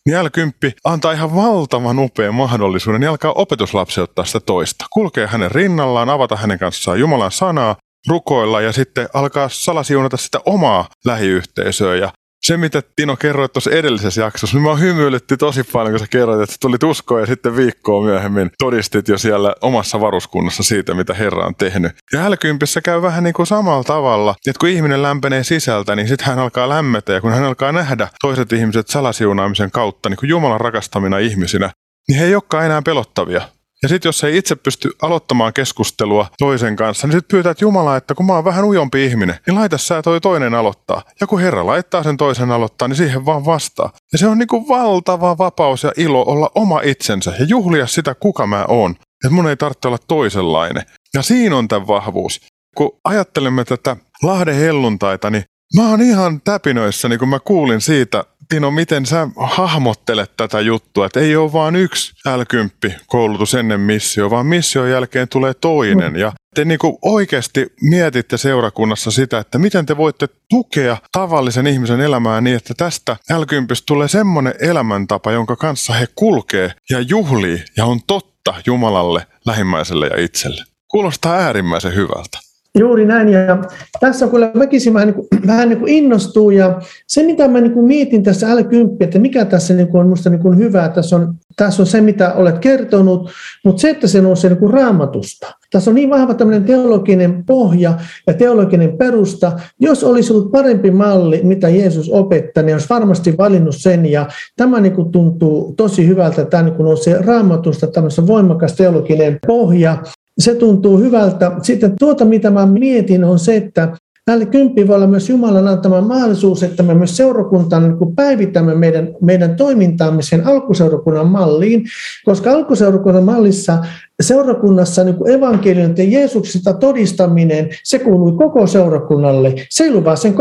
[0.07, 4.87] niin L10 antaa ihan valtavan upean mahdollisuuden niin alkaa opetuslapsi ottaa sitä toista.
[4.93, 7.77] Kulkee hänen rinnallaan, avata hänen kanssaan Jumalan sanaa
[8.09, 11.97] rukoilla ja sitten alkaa salasiunata sitä omaa lähiyhteisöä.
[11.97, 12.13] Ja
[12.47, 16.43] se, mitä Tino kerroit tuossa edellisessä jaksossa, niin mä hymyilytti tosi paljon, kun sä kerroit,
[16.43, 21.47] että tuli uskoa ja sitten viikkoa myöhemmin todistit jo siellä omassa varuskunnassa siitä, mitä Herra
[21.47, 21.93] on tehnyt.
[22.13, 26.27] Ja hälkympissä käy vähän niin kuin samalla tavalla, että kun ihminen lämpenee sisältä, niin sitten
[26.27, 30.61] hän alkaa lämmetä ja kun hän alkaa nähdä toiset ihmiset salasiunaamisen kautta, niin kuin Jumalan
[30.61, 31.71] rakastamina ihmisinä,
[32.09, 33.43] niin he ei olekaan enää pelottavia,
[33.85, 38.15] ja sitten jos ei itse pysty aloittamaan keskustelua toisen kanssa, niin sitten pyytää Jumalaa, että
[38.15, 41.03] kun mä oon vähän ujompi ihminen, niin laita sä toi toinen aloittaa.
[41.21, 43.93] Ja kun Herra laittaa sen toisen aloittaa, niin siihen vaan vastaa.
[44.13, 48.47] Ja se on niinku valtava vapaus ja ilo olla oma itsensä ja juhlia sitä, kuka
[48.47, 48.91] mä oon.
[48.91, 50.83] Että mun ei tarvitse olla toisenlainen.
[51.15, 52.41] Ja siinä on tämä vahvuus.
[52.77, 55.45] Kun ajattelemme tätä Lahden helluntaita, niin
[55.77, 61.21] Mä oon ihan täpinöissä, kun mä kuulin siitä Tino, miten sä hahmottelet tätä juttua, että
[61.21, 66.13] ei ole vain yksi L10-koulutus ennen missio, vaan mission jälkeen tulee toinen.
[66.13, 66.19] Mm.
[66.19, 72.01] Ja te niin kuin oikeasti mietitte seurakunnassa sitä, että miten te voitte tukea tavallisen ihmisen
[72.01, 73.43] elämää niin, että tästä l
[73.87, 80.25] tulee semmoinen elämäntapa, jonka kanssa he kulkee ja juhlii ja on totta Jumalalle, lähimmäiselle ja
[80.25, 80.65] itselle.
[80.89, 82.44] Kuulostaa äärimmäisen hyvältä.
[82.79, 83.59] Juuri näin, ja
[84.01, 87.73] tässä kyllä väkisin vähän, niin kuin, vähän niin kuin innostuu, ja se mitä mä niin
[87.73, 91.17] kuin mietin tässä L10, että mikä tässä niin kuin on minusta niin kuin hyvää, tässä
[91.17, 93.31] on, tässä on se mitä olet kertonut,
[93.65, 95.53] mutta se, että se nousee niin raamatusta.
[95.73, 97.95] Tässä on niin vahva tämmöinen teologinen pohja
[98.27, 99.53] ja teologinen perusta.
[99.81, 104.81] Jos olisi ollut parempi malli, mitä Jeesus opetti, niin olisi varmasti valinnut sen, ja tämä
[104.81, 109.99] niin kuin tuntuu tosi hyvältä, tämä niin kuin nousee raamatusta tämmöisen voimakas teologinen pohja,
[110.39, 111.53] se tuntuu hyvältä.
[111.63, 116.01] Sitten tuota, mitä mä mietin, on se, että Näille kymppi voi olla myös Jumalan antama
[116.01, 121.85] mahdollisuus, että me myös seurakuntaan niin päivitämme meidän, meidän toimintaamme sen alkuseurakunnan malliin,
[122.25, 123.79] koska alkuseurakunnan mallissa
[124.23, 129.55] seurakunnassa niin evankelion ja Jeesuksesta todistaminen, se kuului koko seurakunnalle.
[129.71, 130.35] Se ei ollut vaan sen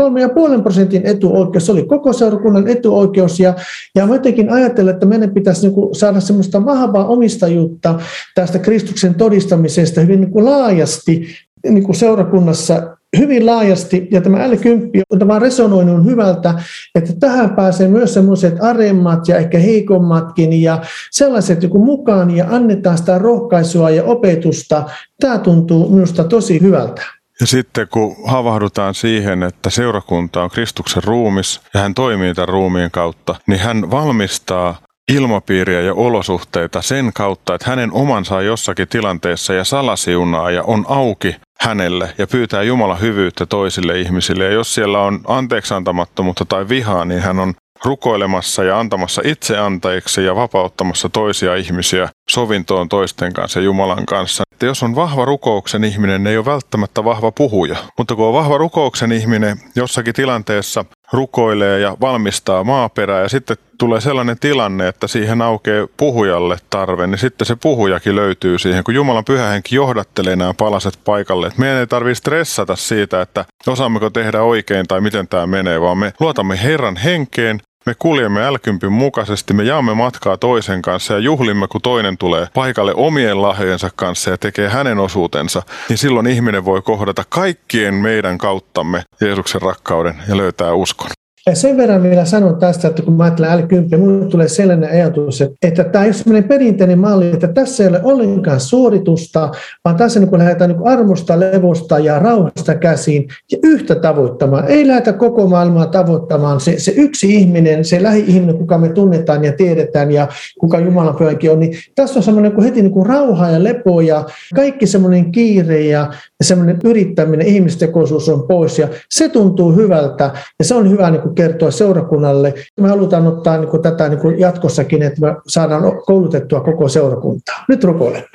[0.56, 3.40] 3,5 prosentin etuoikeus, se oli koko seurakunnan etuoikeus.
[3.40, 3.54] Ja,
[3.94, 8.00] ja mä jotenkin ajattelen, että meidän pitäisi niin saada semmoista vahvaa omistajuutta
[8.34, 11.26] tästä Kristuksen todistamisesta hyvin niin laajasti
[11.68, 16.54] niin seurakunnassa hyvin laajasti, ja tämä L10 on tämä resonoinut hyvältä,
[16.94, 22.98] että tähän pääsee myös semmoiset aremmat ja ehkä heikommatkin ja sellaiset joku mukaan ja annetaan
[22.98, 24.84] sitä rohkaisua ja opetusta.
[25.20, 27.02] Tämä tuntuu minusta tosi hyvältä.
[27.40, 32.90] Ja sitten kun havahdutaan siihen, että seurakunta on Kristuksen ruumis ja hän toimii tämän ruumiin
[32.90, 34.76] kautta, niin hän valmistaa
[35.12, 40.84] ilmapiiriä ja olosuhteita sen kautta, että hänen omansa on jossakin tilanteessa ja salasiunaa ja on
[40.88, 44.44] auki hänelle ja pyytää Jumalan hyvyyttä toisille ihmisille.
[44.44, 50.24] Ja jos siellä on anteeksiantamattomuutta tai vihaa, niin hän on rukoilemassa ja antamassa itse antajiksi
[50.24, 54.42] ja vapauttamassa toisia ihmisiä sovintoon toisten kanssa ja Jumalan kanssa.
[54.52, 57.76] Että jos on vahva rukouksen ihminen, ne ei ole välttämättä vahva puhuja.
[57.98, 64.00] Mutta kun on vahva rukouksen ihminen jossakin tilanteessa rukoilee ja valmistaa maaperää ja sitten tulee
[64.00, 69.24] sellainen tilanne, että siihen aukeaa puhujalle tarve, niin sitten se puhujakin löytyy siihen, kun Jumalan
[69.24, 71.46] pyhähenki johdattelee nämä palaset paikalle.
[71.46, 75.98] Et meidän ei tarvitse stressata siitä, että osaammeko tehdä oikein tai miten tämä menee, vaan
[75.98, 81.68] me luotamme Herran henkeen me kuljemme älkympin mukaisesti, me jaamme matkaa toisen kanssa ja juhlimme,
[81.68, 86.82] kun toinen tulee paikalle omien lahjojensa kanssa ja tekee hänen osuutensa, niin silloin ihminen voi
[86.82, 91.10] kohdata kaikkien meidän kauttamme Jeesuksen rakkauden ja löytää uskon.
[91.48, 95.40] Ja sen verran vielä sanon tästä, että kun mä ajattelen L10, minulle tulee sellainen ajatus,
[95.40, 99.50] että, että tämä ei ole sellainen perinteinen malli, että tässä ei ole ollenkaan suoritusta,
[99.84, 104.68] vaan tässä niin lähdetään niin armosta, levosta ja rauhasta käsiin ja yhtä tavoittamaan.
[104.68, 106.60] Ei lähdetä koko maailmaa tavoittamaan.
[106.60, 110.28] Se, se yksi ihminen, se lähi-ihminen, kuka me tunnetaan ja tiedetään ja
[110.60, 114.00] kuka Jumalan pyhänkin on, niin tässä on semmoinen kuin heti niin kuin rauha ja lepo
[114.00, 120.64] ja kaikki semmoinen kiire ja semmoinen yrittäminen, ihmistekoisuus on pois ja se tuntuu hyvältä ja
[120.64, 122.54] se on hyvä niin kuin kertoa seurakunnalle.
[122.80, 127.64] Me halutaan ottaa niin kuin tätä niin kuin jatkossakin, että me saadaan koulutettua koko seurakuntaa.
[127.68, 128.28] Nyt rukoilemme.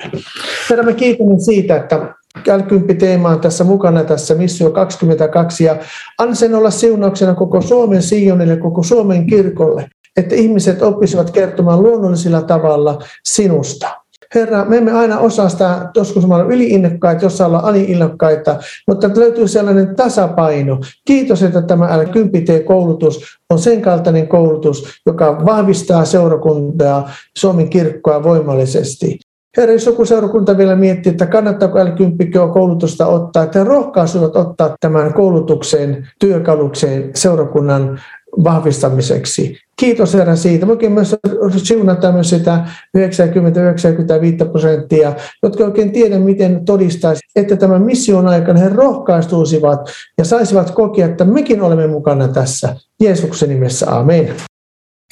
[0.70, 5.76] Herra, me kiitämme siitä, että Kälkympi teema on tässä mukana tässä Missio 22 ja
[6.18, 12.42] anna sen olla siunauksena koko Suomen Sionille, koko Suomen kirkolle, että ihmiset oppisivat kertomaan luonnollisella
[12.42, 13.99] tavalla sinusta.
[14.34, 19.48] Herra, me emme aina osaa sitä, joskus me ollaan yliinnokkaita, jossain ollaan aliinnokkaita, mutta löytyy
[19.48, 20.80] sellainen tasapaino.
[21.04, 28.22] Kiitos, että tämä l 10 koulutus on sen kaltainen koulutus, joka vahvistaa seurakuntaa, Suomen kirkkoa
[28.22, 29.18] voimallisesti.
[29.56, 35.14] Herra, jos joku seurakunta vielä miettii, että kannattaako L10 koulutusta ottaa, että rohkaisuvat ottaa tämän
[35.14, 38.00] koulutukseen, työkalukseen seurakunnan
[38.44, 39.58] vahvistamiseksi.
[39.76, 40.66] Kiitos Herra siitä.
[40.66, 41.16] Voikin myös
[41.56, 42.64] siunata sitä
[42.98, 45.12] 90-95 prosenttia,
[45.42, 49.80] jotka oikein tiedä, miten todistaisi, että tämän mission aikana he rohkaistuisivat
[50.18, 52.76] ja saisivat kokea, että mekin olemme mukana tässä.
[53.00, 54.34] Jeesuksen nimessä, amen.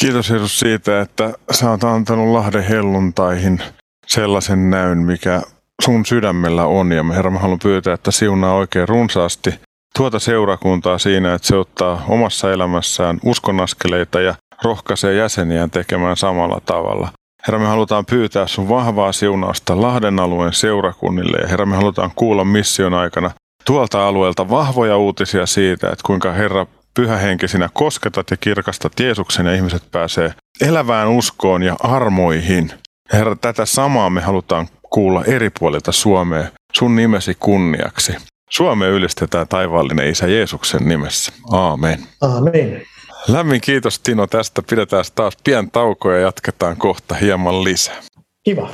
[0.00, 3.60] Kiitos Jeesus siitä, että sä oot antanut Lahden helluntaihin
[4.06, 5.42] sellaisen näyn, mikä
[5.84, 6.92] sun sydämellä on.
[6.92, 9.54] Ja Herra, mä haluan pyytää, että siunaa oikein runsaasti
[9.96, 17.08] tuota seurakuntaa siinä, että se ottaa omassa elämässään uskonaskeleita ja rohkaisee jäseniään tekemään samalla tavalla.
[17.46, 22.44] Herra, me halutaan pyytää sun vahvaa siunausta Lahden alueen seurakunnille ja Herra, me halutaan kuulla
[22.44, 23.30] mission aikana
[23.64, 29.46] tuolta alueelta vahvoja uutisia siitä, että kuinka Herra pyhä henki sinä kosketat ja kirkastat Jeesuksen
[29.46, 32.72] ja ihmiset pääsee elävään uskoon ja armoihin.
[33.12, 38.16] Herra, tätä samaa me halutaan kuulla eri puolilta Suomea sun nimesi kunniaksi.
[38.48, 41.32] Suomea ylistetään taivaallinen Isä Jeesuksen nimessä.
[41.50, 41.98] Aamen.
[42.20, 42.82] Aamen.
[43.28, 44.62] Lämmin kiitos Tino tästä.
[44.70, 48.02] Pidetään taas pien tauko ja jatketaan kohta hieman lisää.
[48.44, 48.70] Kiva.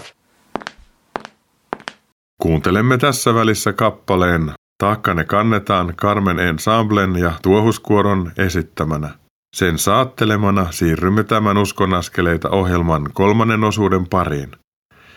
[2.43, 9.11] Kuuntelemme tässä välissä kappaleen Taakkane kannetaan Carmen Ensemblen ja Tuohuskuoron esittämänä.
[9.57, 14.53] Sen saattelemana siirrymme tämän uskonaskeleita ohjelman kolmannen osuuden pariin.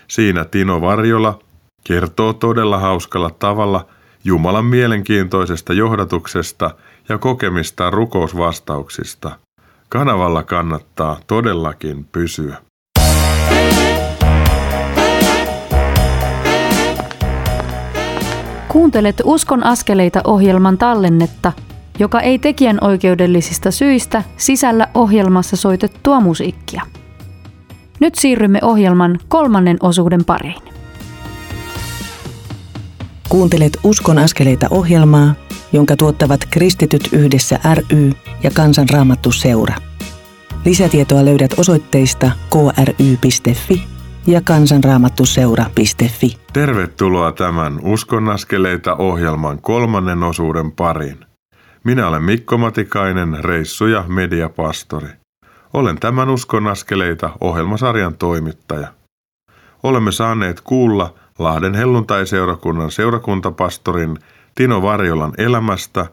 [0.08, 1.40] Siinä Tino Varjola
[1.84, 3.88] kertoo todella hauskalla tavalla
[4.28, 6.72] Jumalan mielenkiintoisesta johdatuksesta
[7.10, 9.32] ja kokemista rukousvastauksista.
[9.90, 12.58] Kanavalla kannattaa todellakin pysyä.
[18.68, 21.52] Kuuntelet Uskon askeleita ohjelman tallennetta,
[22.00, 26.82] joka ei tekijän oikeudellisista syistä sisällä ohjelmassa soitettua musiikkia.
[28.00, 30.67] Nyt siirrymme ohjelman kolmannen osuuden pariin.
[33.30, 35.34] Kuuntelet Uskon askeleita ohjelmaa,
[35.74, 38.12] jonka tuottavat Kristityt yhdessä ry
[38.44, 39.76] ja Kansanraamattu seura.
[40.66, 43.84] Lisätietoa löydät osoitteista kry.fi
[44.28, 46.38] ja kansanraamattuseura.fi.
[46.54, 51.26] Tervetuloa tämän Uskonaskeleita ohjelman kolmannen osuuden pariin.
[51.84, 55.10] Minä olen Mikko Matikainen, reissu- ja mediapastori.
[55.74, 58.88] Olen tämän Uskonaskeleita ohjelmasarjan toimittaja.
[59.84, 64.18] Olemme saaneet kuulla Lahden helluntai-seurakunnan seurakuntapastorin
[64.56, 66.06] Tino Varjolan elämästä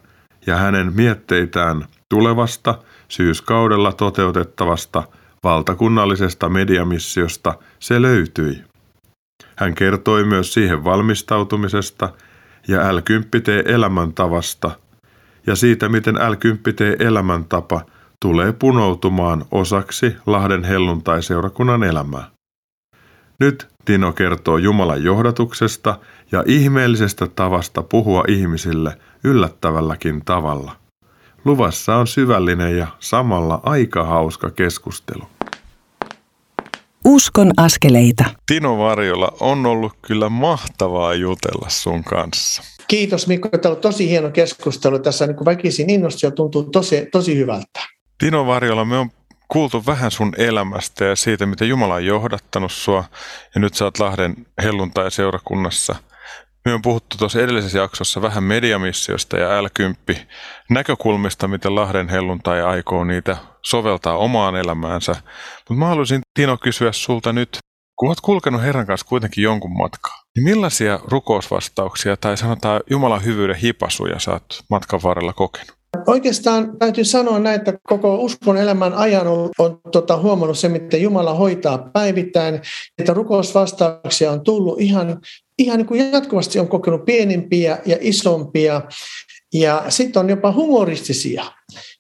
[0.47, 5.03] ja hänen mietteitään tulevasta syyskaudella toteutettavasta
[5.45, 8.65] valtakunnallisesta mediamissiosta se löytyi.
[9.57, 12.09] Hän kertoi myös siihen valmistautumisesta
[12.69, 14.71] ja L10T-elämäntavasta
[15.47, 17.81] ja siitä, miten L10T-elämäntapa
[18.21, 22.31] tulee punoutumaan osaksi Lahden helluntai-seurakunnan elämää.
[23.45, 25.99] Nyt Tino kertoo Jumalan johdatuksesta
[26.33, 30.77] ja ihmeellisestä tavasta puhua ihmisille yllättävälläkin tavalla.
[31.45, 35.23] Luvassa on syvällinen ja samalla aika hauska keskustelu.
[37.05, 38.25] Uskon askeleita.
[38.47, 42.63] Tino Varjola, on ollut kyllä mahtavaa jutella sun kanssa.
[42.89, 44.99] Kiitos Mikko, tämä on tosi hieno keskustelu.
[44.99, 47.81] Tässä niin väkisin innosti ja tuntuu tosi, tosi hyvältä.
[48.19, 49.11] Tino Varjola, me on
[49.55, 53.05] kuultu vähän sun elämästä ja siitä, miten Jumala on johdattanut sua.
[53.55, 55.95] Ja nyt sä oot Lahden helluntai-seurakunnassa.
[56.65, 60.17] Me on puhuttu tuossa edellisessä jaksossa vähän mediamissiosta ja L10
[60.71, 65.13] näkökulmista, miten Lahden helluntai aikoo niitä soveltaa omaan elämäänsä.
[65.13, 67.59] Mutta mä haluaisin Tino kysyä sulta nyt,
[67.99, 73.57] kun olet kulkenut Herran kanssa kuitenkin jonkun matkaa, niin millaisia rukousvastauksia tai sanotaan Jumalan hyvyyden
[73.57, 75.84] hipasuja sä oot matkan varrella kokenut?
[76.07, 81.03] Oikeastaan täytyy sanoa näin, että koko uskon elämän ajan on, on tota, huomannut se, miten
[81.03, 82.61] Jumala hoitaa päivittäin,
[82.99, 85.21] että rukousvastauksia on tullut ihan,
[85.59, 88.83] ihan niin kuin jatkuvasti on kokenut pienempiä ja isompia
[89.55, 91.45] ja sitten on jopa humoristisia.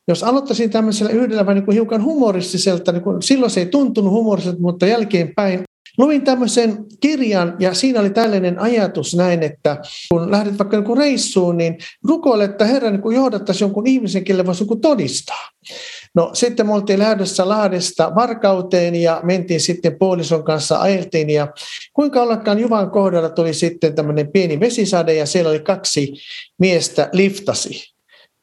[0.09, 4.13] Jos aloittaisin tämmöisellä yhdellä vähän niin kuin hiukan humoristiselta, niin kuin, silloin se ei tuntunut
[4.13, 5.65] humoristiselta, mutta jälkeenpäin
[5.99, 9.77] Luin tämmöisen kirjan ja siinä oli tällainen ajatus näin, että
[10.11, 11.79] kun lähdet vaikka joku reissuun, niin
[12.09, 15.49] rukoile, että Herra niin johdattaisi jonkun ihmisen, kelle voisi joku todistaa.
[16.15, 21.49] No sitten me oltiin lähdössä Lahdesta Varkauteen ja mentiin sitten puolison kanssa ajeltiin ja
[21.93, 26.15] kuinka ollakaan Juvan kohdalla tuli sitten tämmöinen pieni vesisade ja siellä oli kaksi
[26.59, 27.94] miestä liftasi.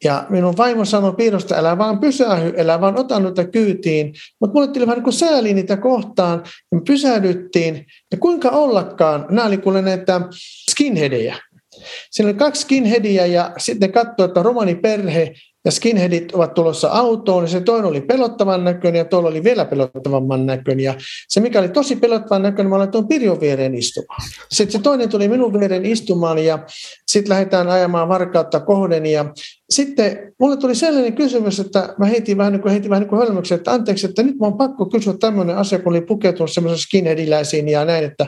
[0.03, 4.13] Ja minun vaimo sanoi piirosta, älä vaan pysähy, älä vaan ota noita kyytiin.
[4.39, 7.85] Mutta mulle tuli vähän niin kuin sääli niitä kohtaan, ja me pysähdyttiin.
[8.11, 10.21] Ja kuinka ollakaan, nämä oli kuule näitä
[10.71, 11.35] skinheadejä.
[12.11, 15.33] Siinä oli kaksi skinheadia ja sitten katsoi, että romaniperhe
[15.65, 19.65] ja skinheadit ovat tulossa autoon, niin se toinen oli pelottavan näköinen ja toinen oli vielä
[19.65, 20.83] pelottavamman näköinen.
[20.83, 20.93] Ja
[21.27, 24.21] se, mikä oli tosi pelottavan näköinen, mä laitoin Pirjon viereen istumaan.
[24.51, 26.59] Sitten se toinen tuli minun viereen istumaan ja
[27.07, 29.05] sitten lähdetään ajamaan varkautta kohden.
[29.05, 29.33] Ja
[29.69, 33.19] sitten mulle tuli sellainen kysymys, että mä heitin vähän niin kuin, heitin vähän niin kuin
[33.19, 36.79] hölmöksi, että anteeksi, että nyt mä oon pakko kysyä tämmöinen asia, kun oli pukeutunut semmoisen
[36.79, 38.27] skinheadiläisiin ja näin, että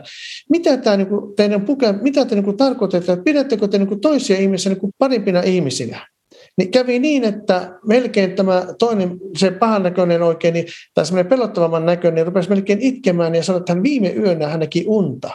[0.49, 3.87] mitä, tämä, niin kuin, teidän puke, mitä te niin kuin tarkoitatte, että pidättekö te niin
[3.87, 6.12] kuin toisia ihmisiä niin kuin parimpina ihmisinä?
[6.57, 11.85] Niin kävi niin, että melkein tämä toinen, se pahan näköinen oikein, niin, tai semmoinen pelottavamman
[11.85, 15.29] näköinen, niin rupesi melkein itkemään ja sanoi, että hän viime yönä hän näki unta.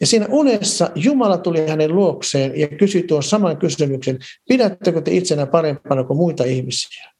[0.00, 5.46] Ja siinä unessa Jumala tuli hänen luokseen ja kysyi tuon saman kysymyksen, pidättekö te itsenä
[5.46, 7.13] parempana kuin muita ihmisiä?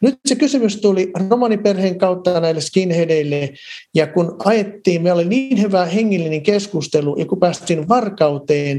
[0.00, 3.50] Nyt se kysymys tuli romaniperheen kautta näille skinheadeille,
[3.94, 8.76] ja kun ajettiin, meillä oli niin hyvä hengellinen keskustelu, ja kun päästiin Varkauteen,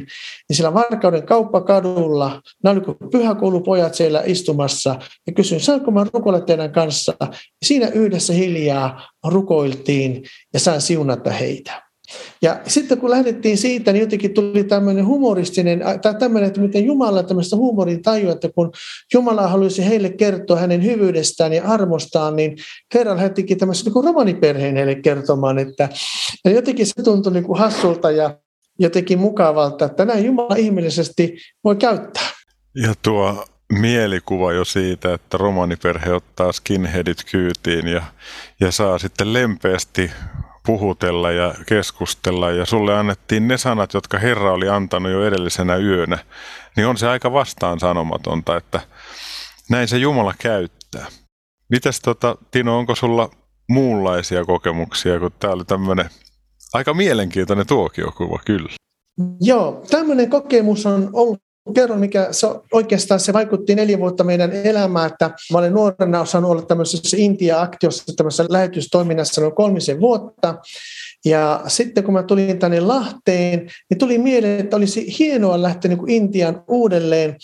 [0.49, 4.95] niin siellä Varkauden kauppakadulla, nämä olivat pyhäkoulupojat siellä istumassa,
[5.27, 7.13] ja kysyin, saanko mä rukoilla teidän kanssa?
[7.21, 7.27] Ja
[7.65, 10.23] siinä yhdessä hiljaa rukoiltiin,
[10.53, 11.84] ja sain siunata heitä.
[12.41, 17.23] Ja sitten kun lähdettiin siitä, niin jotenkin tuli tämmöinen humoristinen, tai tämmöinen, että miten Jumala
[17.23, 18.71] tämmöistä huumorin tajua, että kun
[19.13, 22.57] Jumala haluaisi heille kertoa hänen hyvyydestään ja armostaan, niin
[22.93, 25.89] Herra lähettikin tämmöisen niin romaniperheen heille kertomaan, että
[26.45, 28.37] ja jotenkin se tuntui niin kuin hassulta ja
[28.79, 32.27] jotenkin mukavalta, että näin Jumala ihmeellisesti voi käyttää.
[32.75, 38.03] Ja tuo mielikuva jo siitä, että romaniperhe ottaa skinheadit kyytiin ja,
[38.59, 40.11] ja saa sitten lempeästi
[40.65, 46.17] puhutella ja keskustella ja sulle annettiin ne sanat, jotka Herra oli antanut jo edellisenä yönä,
[46.75, 48.81] niin on se aika vastaan sanomatonta, että
[49.69, 51.05] näin se Jumala käyttää.
[51.69, 53.29] Mitäs tota, Tino, onko sulla
[53.69, 56.09] muunlaisia kokemuksia, kun tämä oli tämmöinen
[56.73, 58.69] aika mielenkiintoinen tuokiokuva kyllä?
[59.41, 65.11] Joo, tämmöinen kokemus on ollut kerron, mikä se, oikeastaan se vaikutti neljä vuotta meidän elämään,
[65.11, 70.55] että mä olen nuorena osannut olla tämmöisessä Intia-aktiossa, tämmöisessä lähetystoiminnassa noin kolmisen vuotta.
[71.25, 73.59] Ja sitten kun mä tulin tänne Lahteen,
[73.89, 77.35] niin tuli mieleen, että olisi hienoa lähteä niin kuin Intian uudelleen.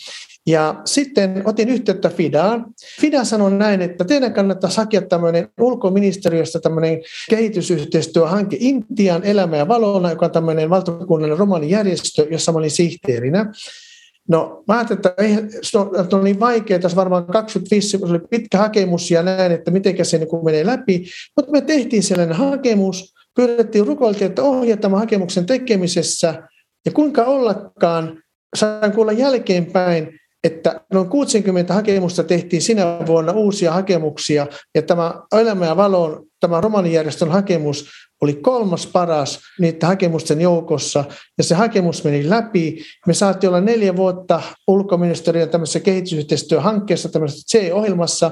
[0.46, 2.66] Ja sitten otin yhteyttä Fidaan.
[3.00, 10.10] Fida sanoi näin, että teidän kannattaa hakea tämmöinen ulkoministeriöstä tämmöinen kehitysyhteistyöhanke Intian elämä ja valona,
[10.10, 13.52] joka on tämmöinen valtakunnallinen romanijärjestö, jossa mä olin sihteerinä.
[14.28, 15.36] No mä ajattelin, että ei,
[16.12, 20.18] on niin vaikea, tässä varmaan 25, se oli pitkä hakemus ja näin, että miten se
[20.18, 21.04] niin menee läpi.
[21.36, 26.48] Mutta me tehtiin sellainen hakemus, pyydettiin, rukoiltiin, että ohjaa tämän hakemuksen tekemisessä.
[26.86, 28.22] Ja kuinka ollakaan,
[28.56, 35.66] sain kuulla jälkeenpäin, että noin 60 hakemusta tehtiin sinä vuonna uusia hakemuksia, ja tämä Elämä
[35.66, 37.90] ja valoon, tämä romanijärjestön hakemus
[38.22, 41.04] oli kolmas paras niiden hakemusten joukossa,
[41.38, 42.84] ja se hakemus meni läpi.
[43.06, 48.30] Me saatiin olla neljä vuotta ulkoministeriön tämmöisessä kehitysyhteistyöhankkeessa, tämmöisessä C-ohjelmassa,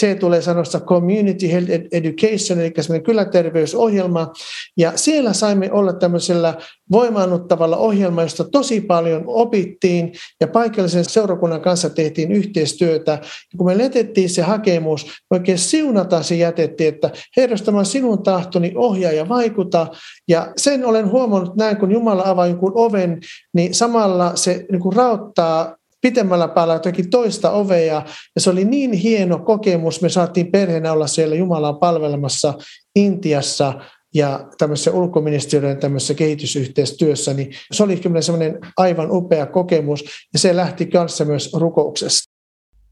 [0.00, 4.32] Se tulee sanosta Community Health Education, eli semmoinen kyläterveysohjelma.
[4.76, 6.54] Ja siellä saimme olla tämmöisellä
[6.92, 13.12] voimaannuttavalla ohjelmalla, josta tosi paljon opittiin ja paikallisen seurakunnan kanssa tehtiin yhteistyötä.
[13.12, 17.86] Ja kun me letettiin se hakemus, me oikein siunataan se jätettiin, että Herra, tämä on
[17.86, 19.86] sinun tahtoni, ohjaa ja vaikuta.
[20.28, 23.20] Ja sen olen huomannut näin, kun Jumala avaa jonkun oven,
[23.54, 28.02] niin samalla se niin kuin rauttaa pitemmällä päällä jotakin toista ovea.
[28.34, 30.02] Ja se oli niin hieno kokemus.
[30.02, 32.54] Me saatiin perheenä olla siellä Jumalaa palvelemassa
[32.96, 33.80] Intiassa
[34.14, 40.56] ja tämmöisessä ulkoministeriön tämmöisessä kehitysyhteistyössä, niin se oli kyllä semmoinen aivan upea kokemus, ja se
[40.56, 42.32] lähti kanssa myös rukouksesta.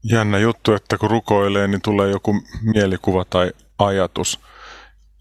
[0.03, 2.41] Jännä juttu, että kun rukoilee, niin tulee joku
[2.73, 4.39] mielikuva tai ajatus,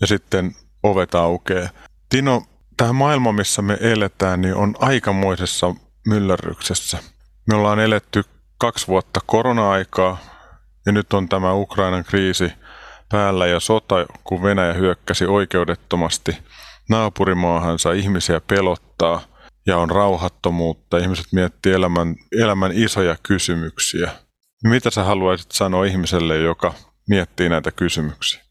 [0.00, 1.68] ja sitten ovet aukeaa.
[2.08, 2.42] Tino,
[2.76, 5.74] tämä maailma, missä me eletään, niin on aikamoisessa
[6.06, 6.98] myllerryksessä.
[7.48, 8.24] Me ollaan eletty
[8.58, 10.18] kaksi vuotta korona-aikaa,
[10.86, 12.52] ja nyt on tämä Ukrainan kriisi–
[13.14, 16.38] päällä ja sota, kun Venäjä hyökkäsi oikeudettomasti
[16.88, 19.20] naapurimaahansa, ihmisiä pelottaa
[19.66, 20.98] ja on rauhattomuutta.
[20.98, 24.10] Ihmiset miettii elämän, elämän isoja kysymyksiä.
[24.64, 26.74] Mitä sä haluaisit sanoa ihmiselle, joka
[27.08, 28.43] miettii näitä kysymyksiä?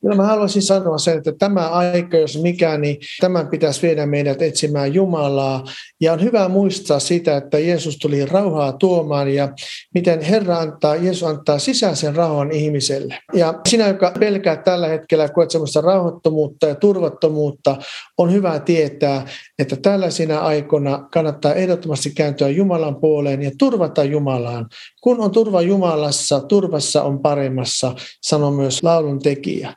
[0.00, 4.42] Kyllä mä haluaisin sanoa sen, että tämä aika, jos mikä, niin tämän pitäisi viedä meidät
[4.42, 5.64] etsimään Jumalaa.
[6.00, 9.48] Ja on hyvä muistaa sitä, että Jeesus tuli rauhaa tuomaan ja
[9.94, 13.18] miten Herra antaa, Jeesus antaa sisäisen rauhan ihmiselle.
[13.32, 17.76] Ja sinä, joka pelkää tällä hetkellä, koet sellaista rauhattomuutta ja turvattomuutta,
[18.18, 19.26] on hyvä tietää,
[19.58, 24.66] että tällaisina aikoina kannattaa ehdottomasti kääntyä Jumalan puoleen ja turvata Jumalaan.
[25.06, 29.74] Kun on turva Jumalassa, turvassa on paremmassa, sanoo myös laulun tekijä.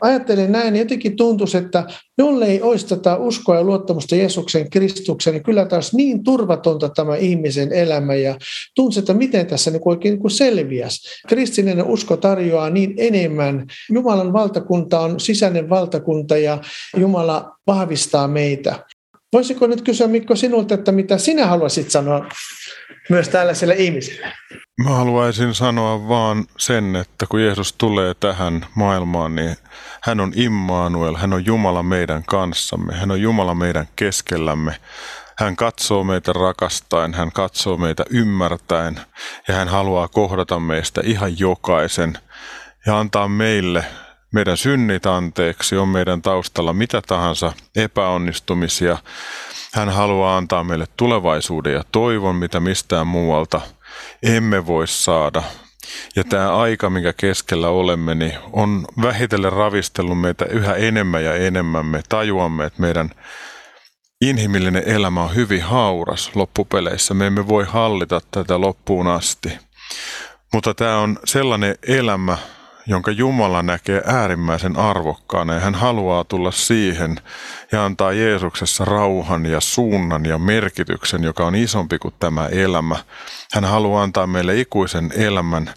[0.00, 1.86] Ajattelen näin, jotenkin tuntuisi, että
[2.18, 7.72] jollei olisi tätä uskoa ja luottamusta Jeesuksen Kristukseen, niin kyllä taas niin turvatonta tämä ihmisen
[7.72, 8.38] elämä ja
[8.74, 11.08] tuntuu, että miten tässä niin oikein niin selviäisi.
[11.28, 13.66] Kristillinen usko tarjoaa niin enemmän.
[13.92, 16.58] Jumalan valtakunta on sisäinen valtakunta ja
[16.96, 18.84] Jumala vahvistaa meitä.
[19.32, 22.26] Voisiko nyt kysyä Mikko sinulta, että mitä sinä haluaisit sanoa
[23.10, 24.32] myös tällaiselle ihmiselle?
[24.84, 29.56] Mä haluaisin sanoa vaan sen, että kun Jeesus tulee tähän maailmaan, niin
[30.02, 34.76] hän on Immanuel, hän on Jumala meidän kanssamme, hän on Jumala meidän keskellämme.
[35.38, 39.00] Hän katsoo meitä rakastaen, hän katsoo meitä ymmärtäen
[39.48, 42.18] ja hän haluaa kohdata meistä ihan jokaisen
[42.86, 43.84] ja antaa meille
[44.32, 48.98] meidän synnit anteeksi, on meidän taustalla mitä tahansa epäonnistumisia.
[49.74, 53.60] Hän haluaa antaa meille tulevaisuuden ja toivon, mitä mistään muualta
[54.22, 55.42] emme voi saada.
[56.16, 61.86] Ja tämä aika, minkä keskellä olemme, niin on vähitellen ravistellut meitä yhä enemmän ja enemmän.
[61.86, 63.10] Me tajuamme, että meidän
[64.20, 67.14] inhimillinen elämä on hyvin hauras loppupeleissä.
[67.14, 69.58] Me emme voi hallita tätä loppuun asti.
[70.52, 72.38] Mutta tämä on sellainen elämä,
[72.86, 77.16] jonka Jumala näkee äärimmäisen arvokkaana ja hän haluaa tulla siihen
[77.72, 82.96] ja antaa Jeesuksessa rauhan ja suunnan ja merkityksen, joka on isompi kuin tämä elämä.
[83.52, 85.74] Hän haluaa antaa meille ikuisen elämän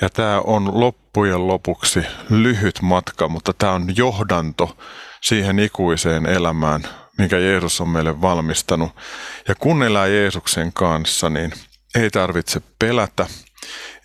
[0.00, 4.76] ja tämä on loppujen lopuksi lyhyt matka, mutta tämä on johdanto
[5.20, 6.82] siihen ikuiseen elämään,
[7.18, 8.96] mikä Jeesus on meille valmistanut.
[9.48, 11.52] Ja kun elää Jeesuksen kanssa, niin
[11.94, 13.26] ei tarvitse pelätä,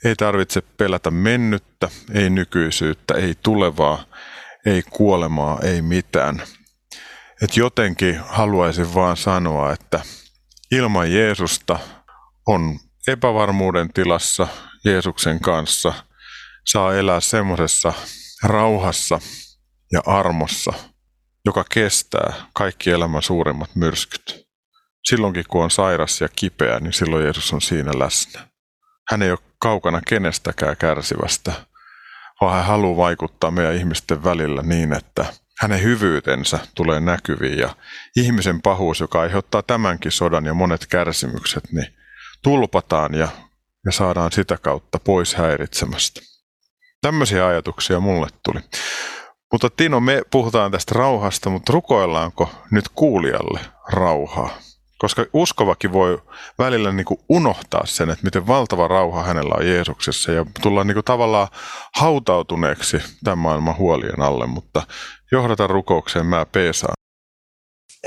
[0.04, 4.06] ei tarvitse pelätä mennyttä, ei nykyisyyttä, ei tulevaa,
[4.66, 6.44] ei kuolemaa, ei mitään.
[7.42, 10.02] Et jotenkin haluaisin vaan sanoa, että
[10.72, 11.80] ilman Jeesusta
[12.48, 14.48] on epävarmuuden tilassa
[14.86, 15.94] Jeesuksen kanssa,
[16.66, 17.94] saa elää semmoisessa
[18.44, 19.20] rauhassa
[19.92, 20.74] ja armossa,
[21.46, 24.48] joka kestää kaikki elämän suurimmat myrskyt.
[25.10, 28.53] Silloinkin kun on sairas ja kipeä, niin silloin Jeesus on siinä läsnä.
[29.12, 31.54] Hän ei ole kaukana kenestäkään kärsivästä,
[32.42, 35.26] vaan hän haluaa vaikuttaa meidän ihmisten välillä niin, että
[35.60, 37.76] hänen hyvyytensä tulee näkyviin ja
[38.16, 41.88] ihmisen pahuus, joka aiheuttaa tämänkin sodan ja monet kärsimykset, niin
[42.44, 43.28] tulpataan ja,
[43.86, 46.22] ja saadaan sitä kautta pois häiritsemästä.
[47.02, 48.60] Tämmöisiä ajatuksia mulle tuli.
[49.52, 54.50] Mutta Tino, me puhutaan tästä rauhasta, mutta rukoillaanko nyt kuulijalle rauhaa?
[54.98, 56.22] Koska uskovakin voi
[56.60, 60.96] välillä niin kuin unohtaa sen, että miten valtava rauha hänellä on Jeesuksessa ja tulla niin
[60.96, 61.48] kuin tavallaan
[61.96, 64.82] hautautuneeksi tämän maailman huolien alle, mutta
[65.32, 66.94] johdata rukoukseen mä peesaan.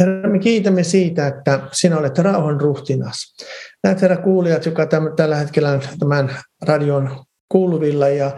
[0.00, 3.36] Herra, me kiitämme siitä, että sinä olet rauhan ruhtinas.
[3.84, 8.30] Näet herra kuulijat, joka tämän, tällä hetkellä tämän radion kuuluvilla ja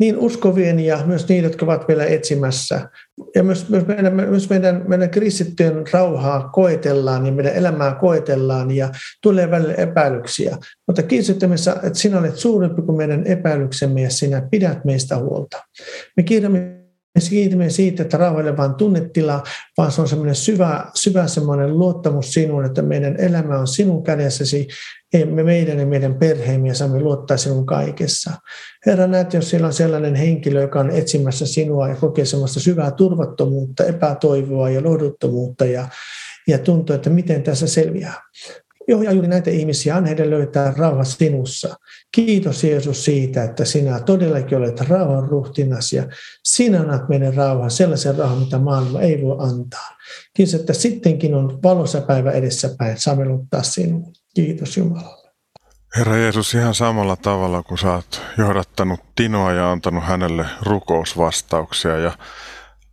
[0.00, 2.88] niin uskovien ja myös niitä, jotka ovat vielä etsimässä.
[3.34, 8.88] Ja myös, myös, meidän, myös meidän, meidän kristittyjen rauhaa koetellaan ja meidän elämää koetellaan ja
[9.22, 10.56] tulee välillä epäilyksiä.
[10.86, 11.48] Mutta kiitos, että
[11.92, 15.62] sinä olet suurempi kuin meidän epäilyksemme ja sinä pidät meistä huolta.
[16.16, 16.79] Me kiitämme
[17.14, 19.42] me kiitämme siitä, että rauha vain tunnetila,
[19.78, 24.68] vaan se on semmoinen syvä, syvä semmoinen luottamus sinuun, että meidän elämä on sinun kädessäsi,
[25.30, 28.30] me meidän ja meidän perheemme ja saamme luottaa sinun kaikessa.
[28.86, 32.90] Herra, näet, jos siellä on sellainen henkilö, joka on etsimässä sinua ja kokee semmoista syvää
[32.90, 35.88] turvattomuutta, epätoivoa ja lohduttomuutta ja,
[36.48, 38.14] ja tuntuu, että miten tässä selviää.
[38.90, 41.76] Johja juuri näitä ihmisiä, on heidän löytää rauha sinussa.
[42.12, 46.04] Kiitos Jeesus siitä, että sinä todellakin olet rauhan ruhtinas ja
[46.44, 49.96] sinä annat meidän rauhan, sellaisen rauhan, mitä maailma ei voi antaa.
[50.34, 53.00] Kiitos, että sittenkin on valossa päivä edessäpäin.
[53.00, 54.12] Saamme luottaa sinuun.
[54.34, 55.30] Kiitos Jumalalle.
[55.96, 62.12] Herra Jeesus, ihan samalla tavalla kuin sä oot johdattanut Tinoa ja antanut hänelle rukousvastauksia ja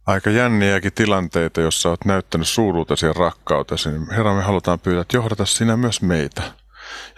[0.08, 5.18] aika jänniäkin tilanteita, jossa olet näyttänyt suuruutesi ja rakkautesi, niin Herra, me halutaan pyytää, että
[5.18, 6.41] johdata sinä myös meitä.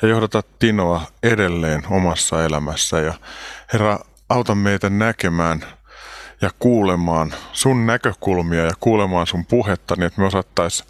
[0.02, 3.00] Ja johdata Tinoa edelleen omassa elämässä.
[3.00, 3.14] Ja
[3.74, 5.66] Herra, auta meitä näkemään
[6.42, 10.90] ja kuulemaan sun näkökulmia ja kuulemaan sun puhetta, niin että me osattaisiin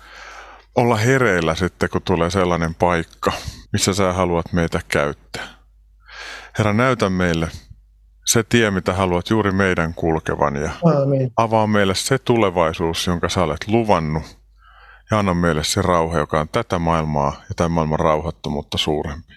[0.76, 3.32] olla hereillä sitten, kun tulee sellainen paikka,
[3.74, 5.48] missä sä haluat meitä käyttää.
[6.58, 7.48] Herra, näytä meille
[8.32, 11.32] se tie, mitä haluat juuri meidän kulkevan ja Aamen.
[11.38, 14.40] avaa meille se tulevaisuus, jonka sä olet luvannut
[15.12, 19.34] ja anna meille se rauha, joka on tätä maailmaa ja tämän maailman rauhattomuutta suurempi.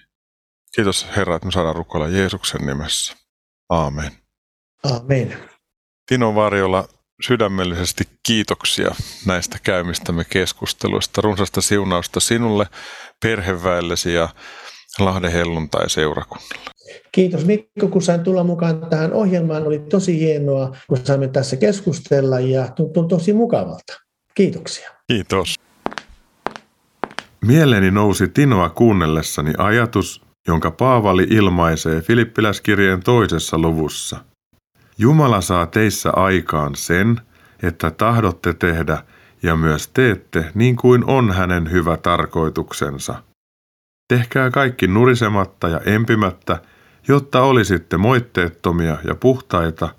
[0.75, 3.15] Kiitos Herra, että me saadaan rukoilla Jeesuksen nimessä.
[3.69, 4.11] Aamen.
[4.83, 5.37] Aamen.
[6.07, 6.87] Tino Varjola,
[7.21, 11.21] sydämellisesti kiitoksia näistä käymistämme keskusteluista.
[11.21, 12.67] Runsasta siunausta sinulle,
[13.23, 14.29] perheväellesi ja
[14.99, 16.73] Lahden helluntai-seurakunnalle.
[17.11, 19.67] Kiitos Mikko, kun sain tulla mukaan tähän ohjelmaan.
[19.67, 23.93] Oli tosi hienoa, kun saimme tässä keskustella ja tuntuu tosi mukavalta.
[24.35, 24.89] Kiitoksia.
[25.07, 25.55] Kiitos.
[27.45, 34.17] Mieleeni nousi Tinoa kuunnellessani ajatus, jonka Paavali ilmaisee Filippiläskirjeen toisessa luvussa.
[34.97, 37.21] Jumala saa teissä aikaan sen,
[37.63, 38.97] että tahdotte tehdä
[39.43, 43.23] ja myös teette niin kuin on hänen hyvä tarkoituksensa.
[44.07, 46.59] Tehkää kaikki nurisematta ja empimättä–
[47.07, 49.89] jotta olisitte moitteettomia ja puhtaita,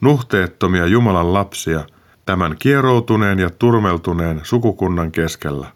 [0.00, 1.84] nuhteettomia Jumalan lapsia
[2.26, 5.66] tämän kieroutuneen ja turmeltuneen sukukunnan keskellä.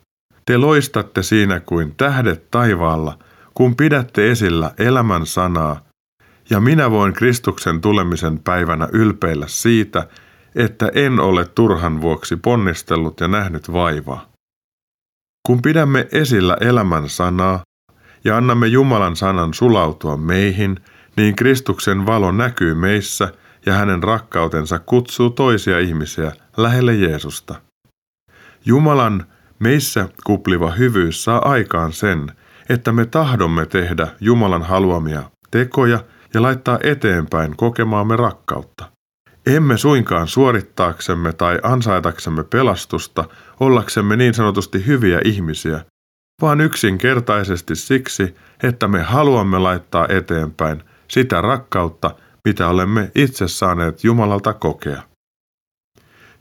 [0.46, 3.18] Te loistatte siinä kuin tähdet taivaalla,
[3.54, 5.80] kun pidätte esillä elämän sanaa,
[6.50, 10.08] ja minä voin Kristuksen tulemisen päivänä ylpeillä siitä,
[10.54, 14.33] että en ole turhan vuoksi ponnistellut ja nähnyt vaivaa.
[15.46, 17.62] Kun pidämme esillä elämän sanaa,
[18.24, 20.80] ja annamme Jumalan sanan sulautua meihin,
[21.16, 23.32] niin Kristuksen valo näkyy meissä
[23.66, 27.54] ja hänen rakkautensa kutsuu toisia ihmisiä lähelle Jeesusta.
[28.66, 29.26] Jumalan
[29.58, 32.32] meissä kupliva hyvyys saa aikaan sen,
[32.68, 38.93] että me tahdomme tehdä Jumalan haluamia tekoja ja laittaa eteenpäin kokemaamme rakkautta.
[39.46, 43.24] Emme suinkaan suorittaaksemme tai ansaitaksemme pelastusta,
[43.60, 45.84] ollaksemme niin sanotusti hyviä ihmisiä,
[46.42, 52.14] vaan yksinkertaisesti siksi, että me haluamme laittaa eteenpäin sitä rakkautta,
[52.44, 55.02] mitä olemme itse saaneet Jumalalta kokea.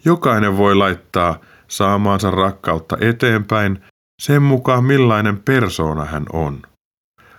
[0.06, 3.84] Jokainen voi laittaa saamaansa rakkautta eteenpäin
[4.22, 6.62] sen mukaan millainen persoona hän on.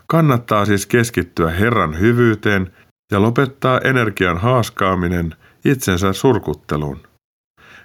[0.07, 2.73] Kannattaa siis keskittyä Herran hyvyyteen
[3.12, 5.35] ja lopettaa energian haaskaaminen
[5.65, 7.01] itsensä surkutteluun.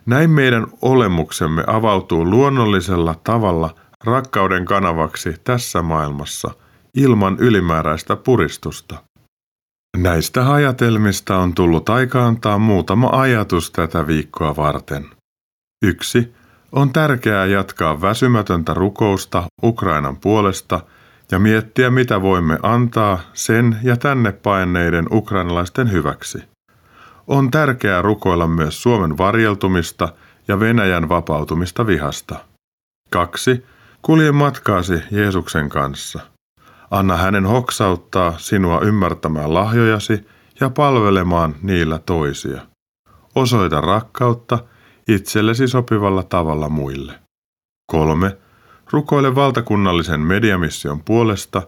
[0.06, 6.52] Näin meidän olemuksemme avautuu luonnollisella tavalla rakkauden kanavaksi tässä maailmassa
[6.96, 9.04] ilman ylimääräistä puristusta.
[9.98, 15.06] Näistä ajatelmista on tullut aika antaa muutama ajatus tätä viikkoa varten.
[15.86, 16.34] Yksi
[16.72, 20.80] On tärkeää jatkaa väsymätöntä rukousta Ukrainan puolesta
[21.32, 26.49] ja miettiä, mitä voimme antaa sen ja tänne paineiden ukrainalaisten hyväksi.
[27.30, 30.14] On tärkeää rukoilla myös Suomen varjeltumista
[30.48, 32.36] ja Venäjän vapautumista vihasta.
[33.10, 33.66] Kaksi
[34.02, 36.20] Kulje matkaasi Jeesuksen kanssa.
[36.92, 40.28] Anna hänen hoksauttaa sinua ymmärtämään lahjojasi
[40.60, 42.62] ja palvelemaan niillä toisia.
[43.36, 44.60] Osoita rakkautta
[45.08, 47.14] itsellesi sopivalla tavalla muille.
[47.92, 48.38] 3.
[48.92, 51.62] Rukoile valtakunnallisen mediamission puolesta,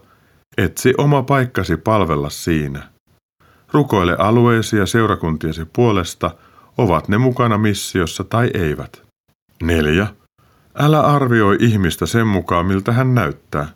[0.58, 2.91] etsi oma paikkasi palvella siinä.
[3.72, 6.30] Rukoile alueesi ja seurakuntiesi puolesta,
[6.78, 9.02] ovat ne mukana missiossa tai eivät.
[9.62, 10.06] 4.
[10.74, 13.68] Älä arvioi ihmistä sen mukaan, miltä hän näyttää.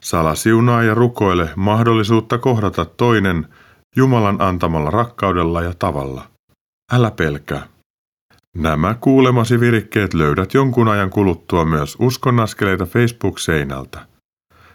[0.00, 3.46] Sala siunaa ja rukoile mahdollisuutta kohdata toinen
[3.96, 6.24] Jumalan antamalla rakkaudella ja tavalla.
[6.92, 7.66] Älä pelkää.
[8.56, 14.06] Nämä kuulemasi virikkeet löydät jonkun ajan kuluttua myös uskonnaskeleita Facebook-seinältä.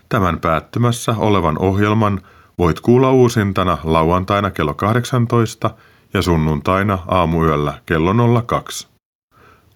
[0.10, 2.22] Tämän päättymässä olevan ohjelman
[2.58, 5.70] voit kuulla uusintana lauantaina kello 18
[6.14, 8.88] ja sunnuntaina aamuyöllä kello 02.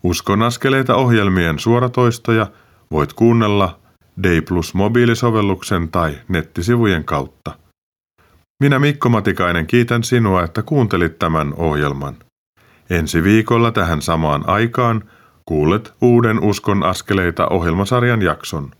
[0.03, 2.47] Uskonaskeleita ohjelmien suoratoistoja
[2.91, 3.79] voit kuunnella
[4.23, 7.51] Day Plus mobiilisovelluksen tai nettisivujen kautta.
[8.63, 12.15] Minä Mikko Matikainen kiitän sinua, että kuuntelit tämän ohjelman.
[12.89, 15.03] Ensi viikolla tähän samaan aikaan
[15.45, 18.71] kuulet uuden Uskon askeleita ohjelmasarjan jakson.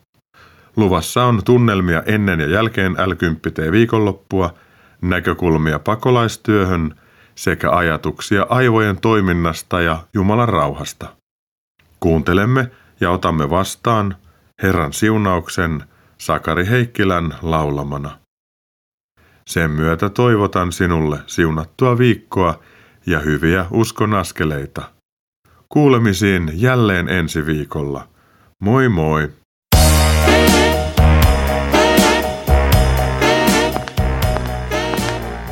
[0.75, 3.11] Luvassa on tunnelmia ennen ja jälkeen l
[3.71, 4.53] viikonloppua,
[5.01, 6.95] näkökulmia pakolaistyöhön
[7.35, 11.07] sekä ajatuksia aivojen toiminnasta ja Jumalan rauhasta.
[11.99, 14.15] Kuuntelemme ja otamme vastaan
[14.63, 15.83] Herran siunauksen
[16.17, 18.19] Sakari Heikkilän laulamana.
[19.47, 22.59] Sen myötä toivotan sinulle siunattua viikkoa
[23.05, 24.81] ja hyviä uskon askeleita.
[25.69, 28.07] Kuulemisiin jälleen ensi viikolla.
[28.59, 29.29] Moi moi!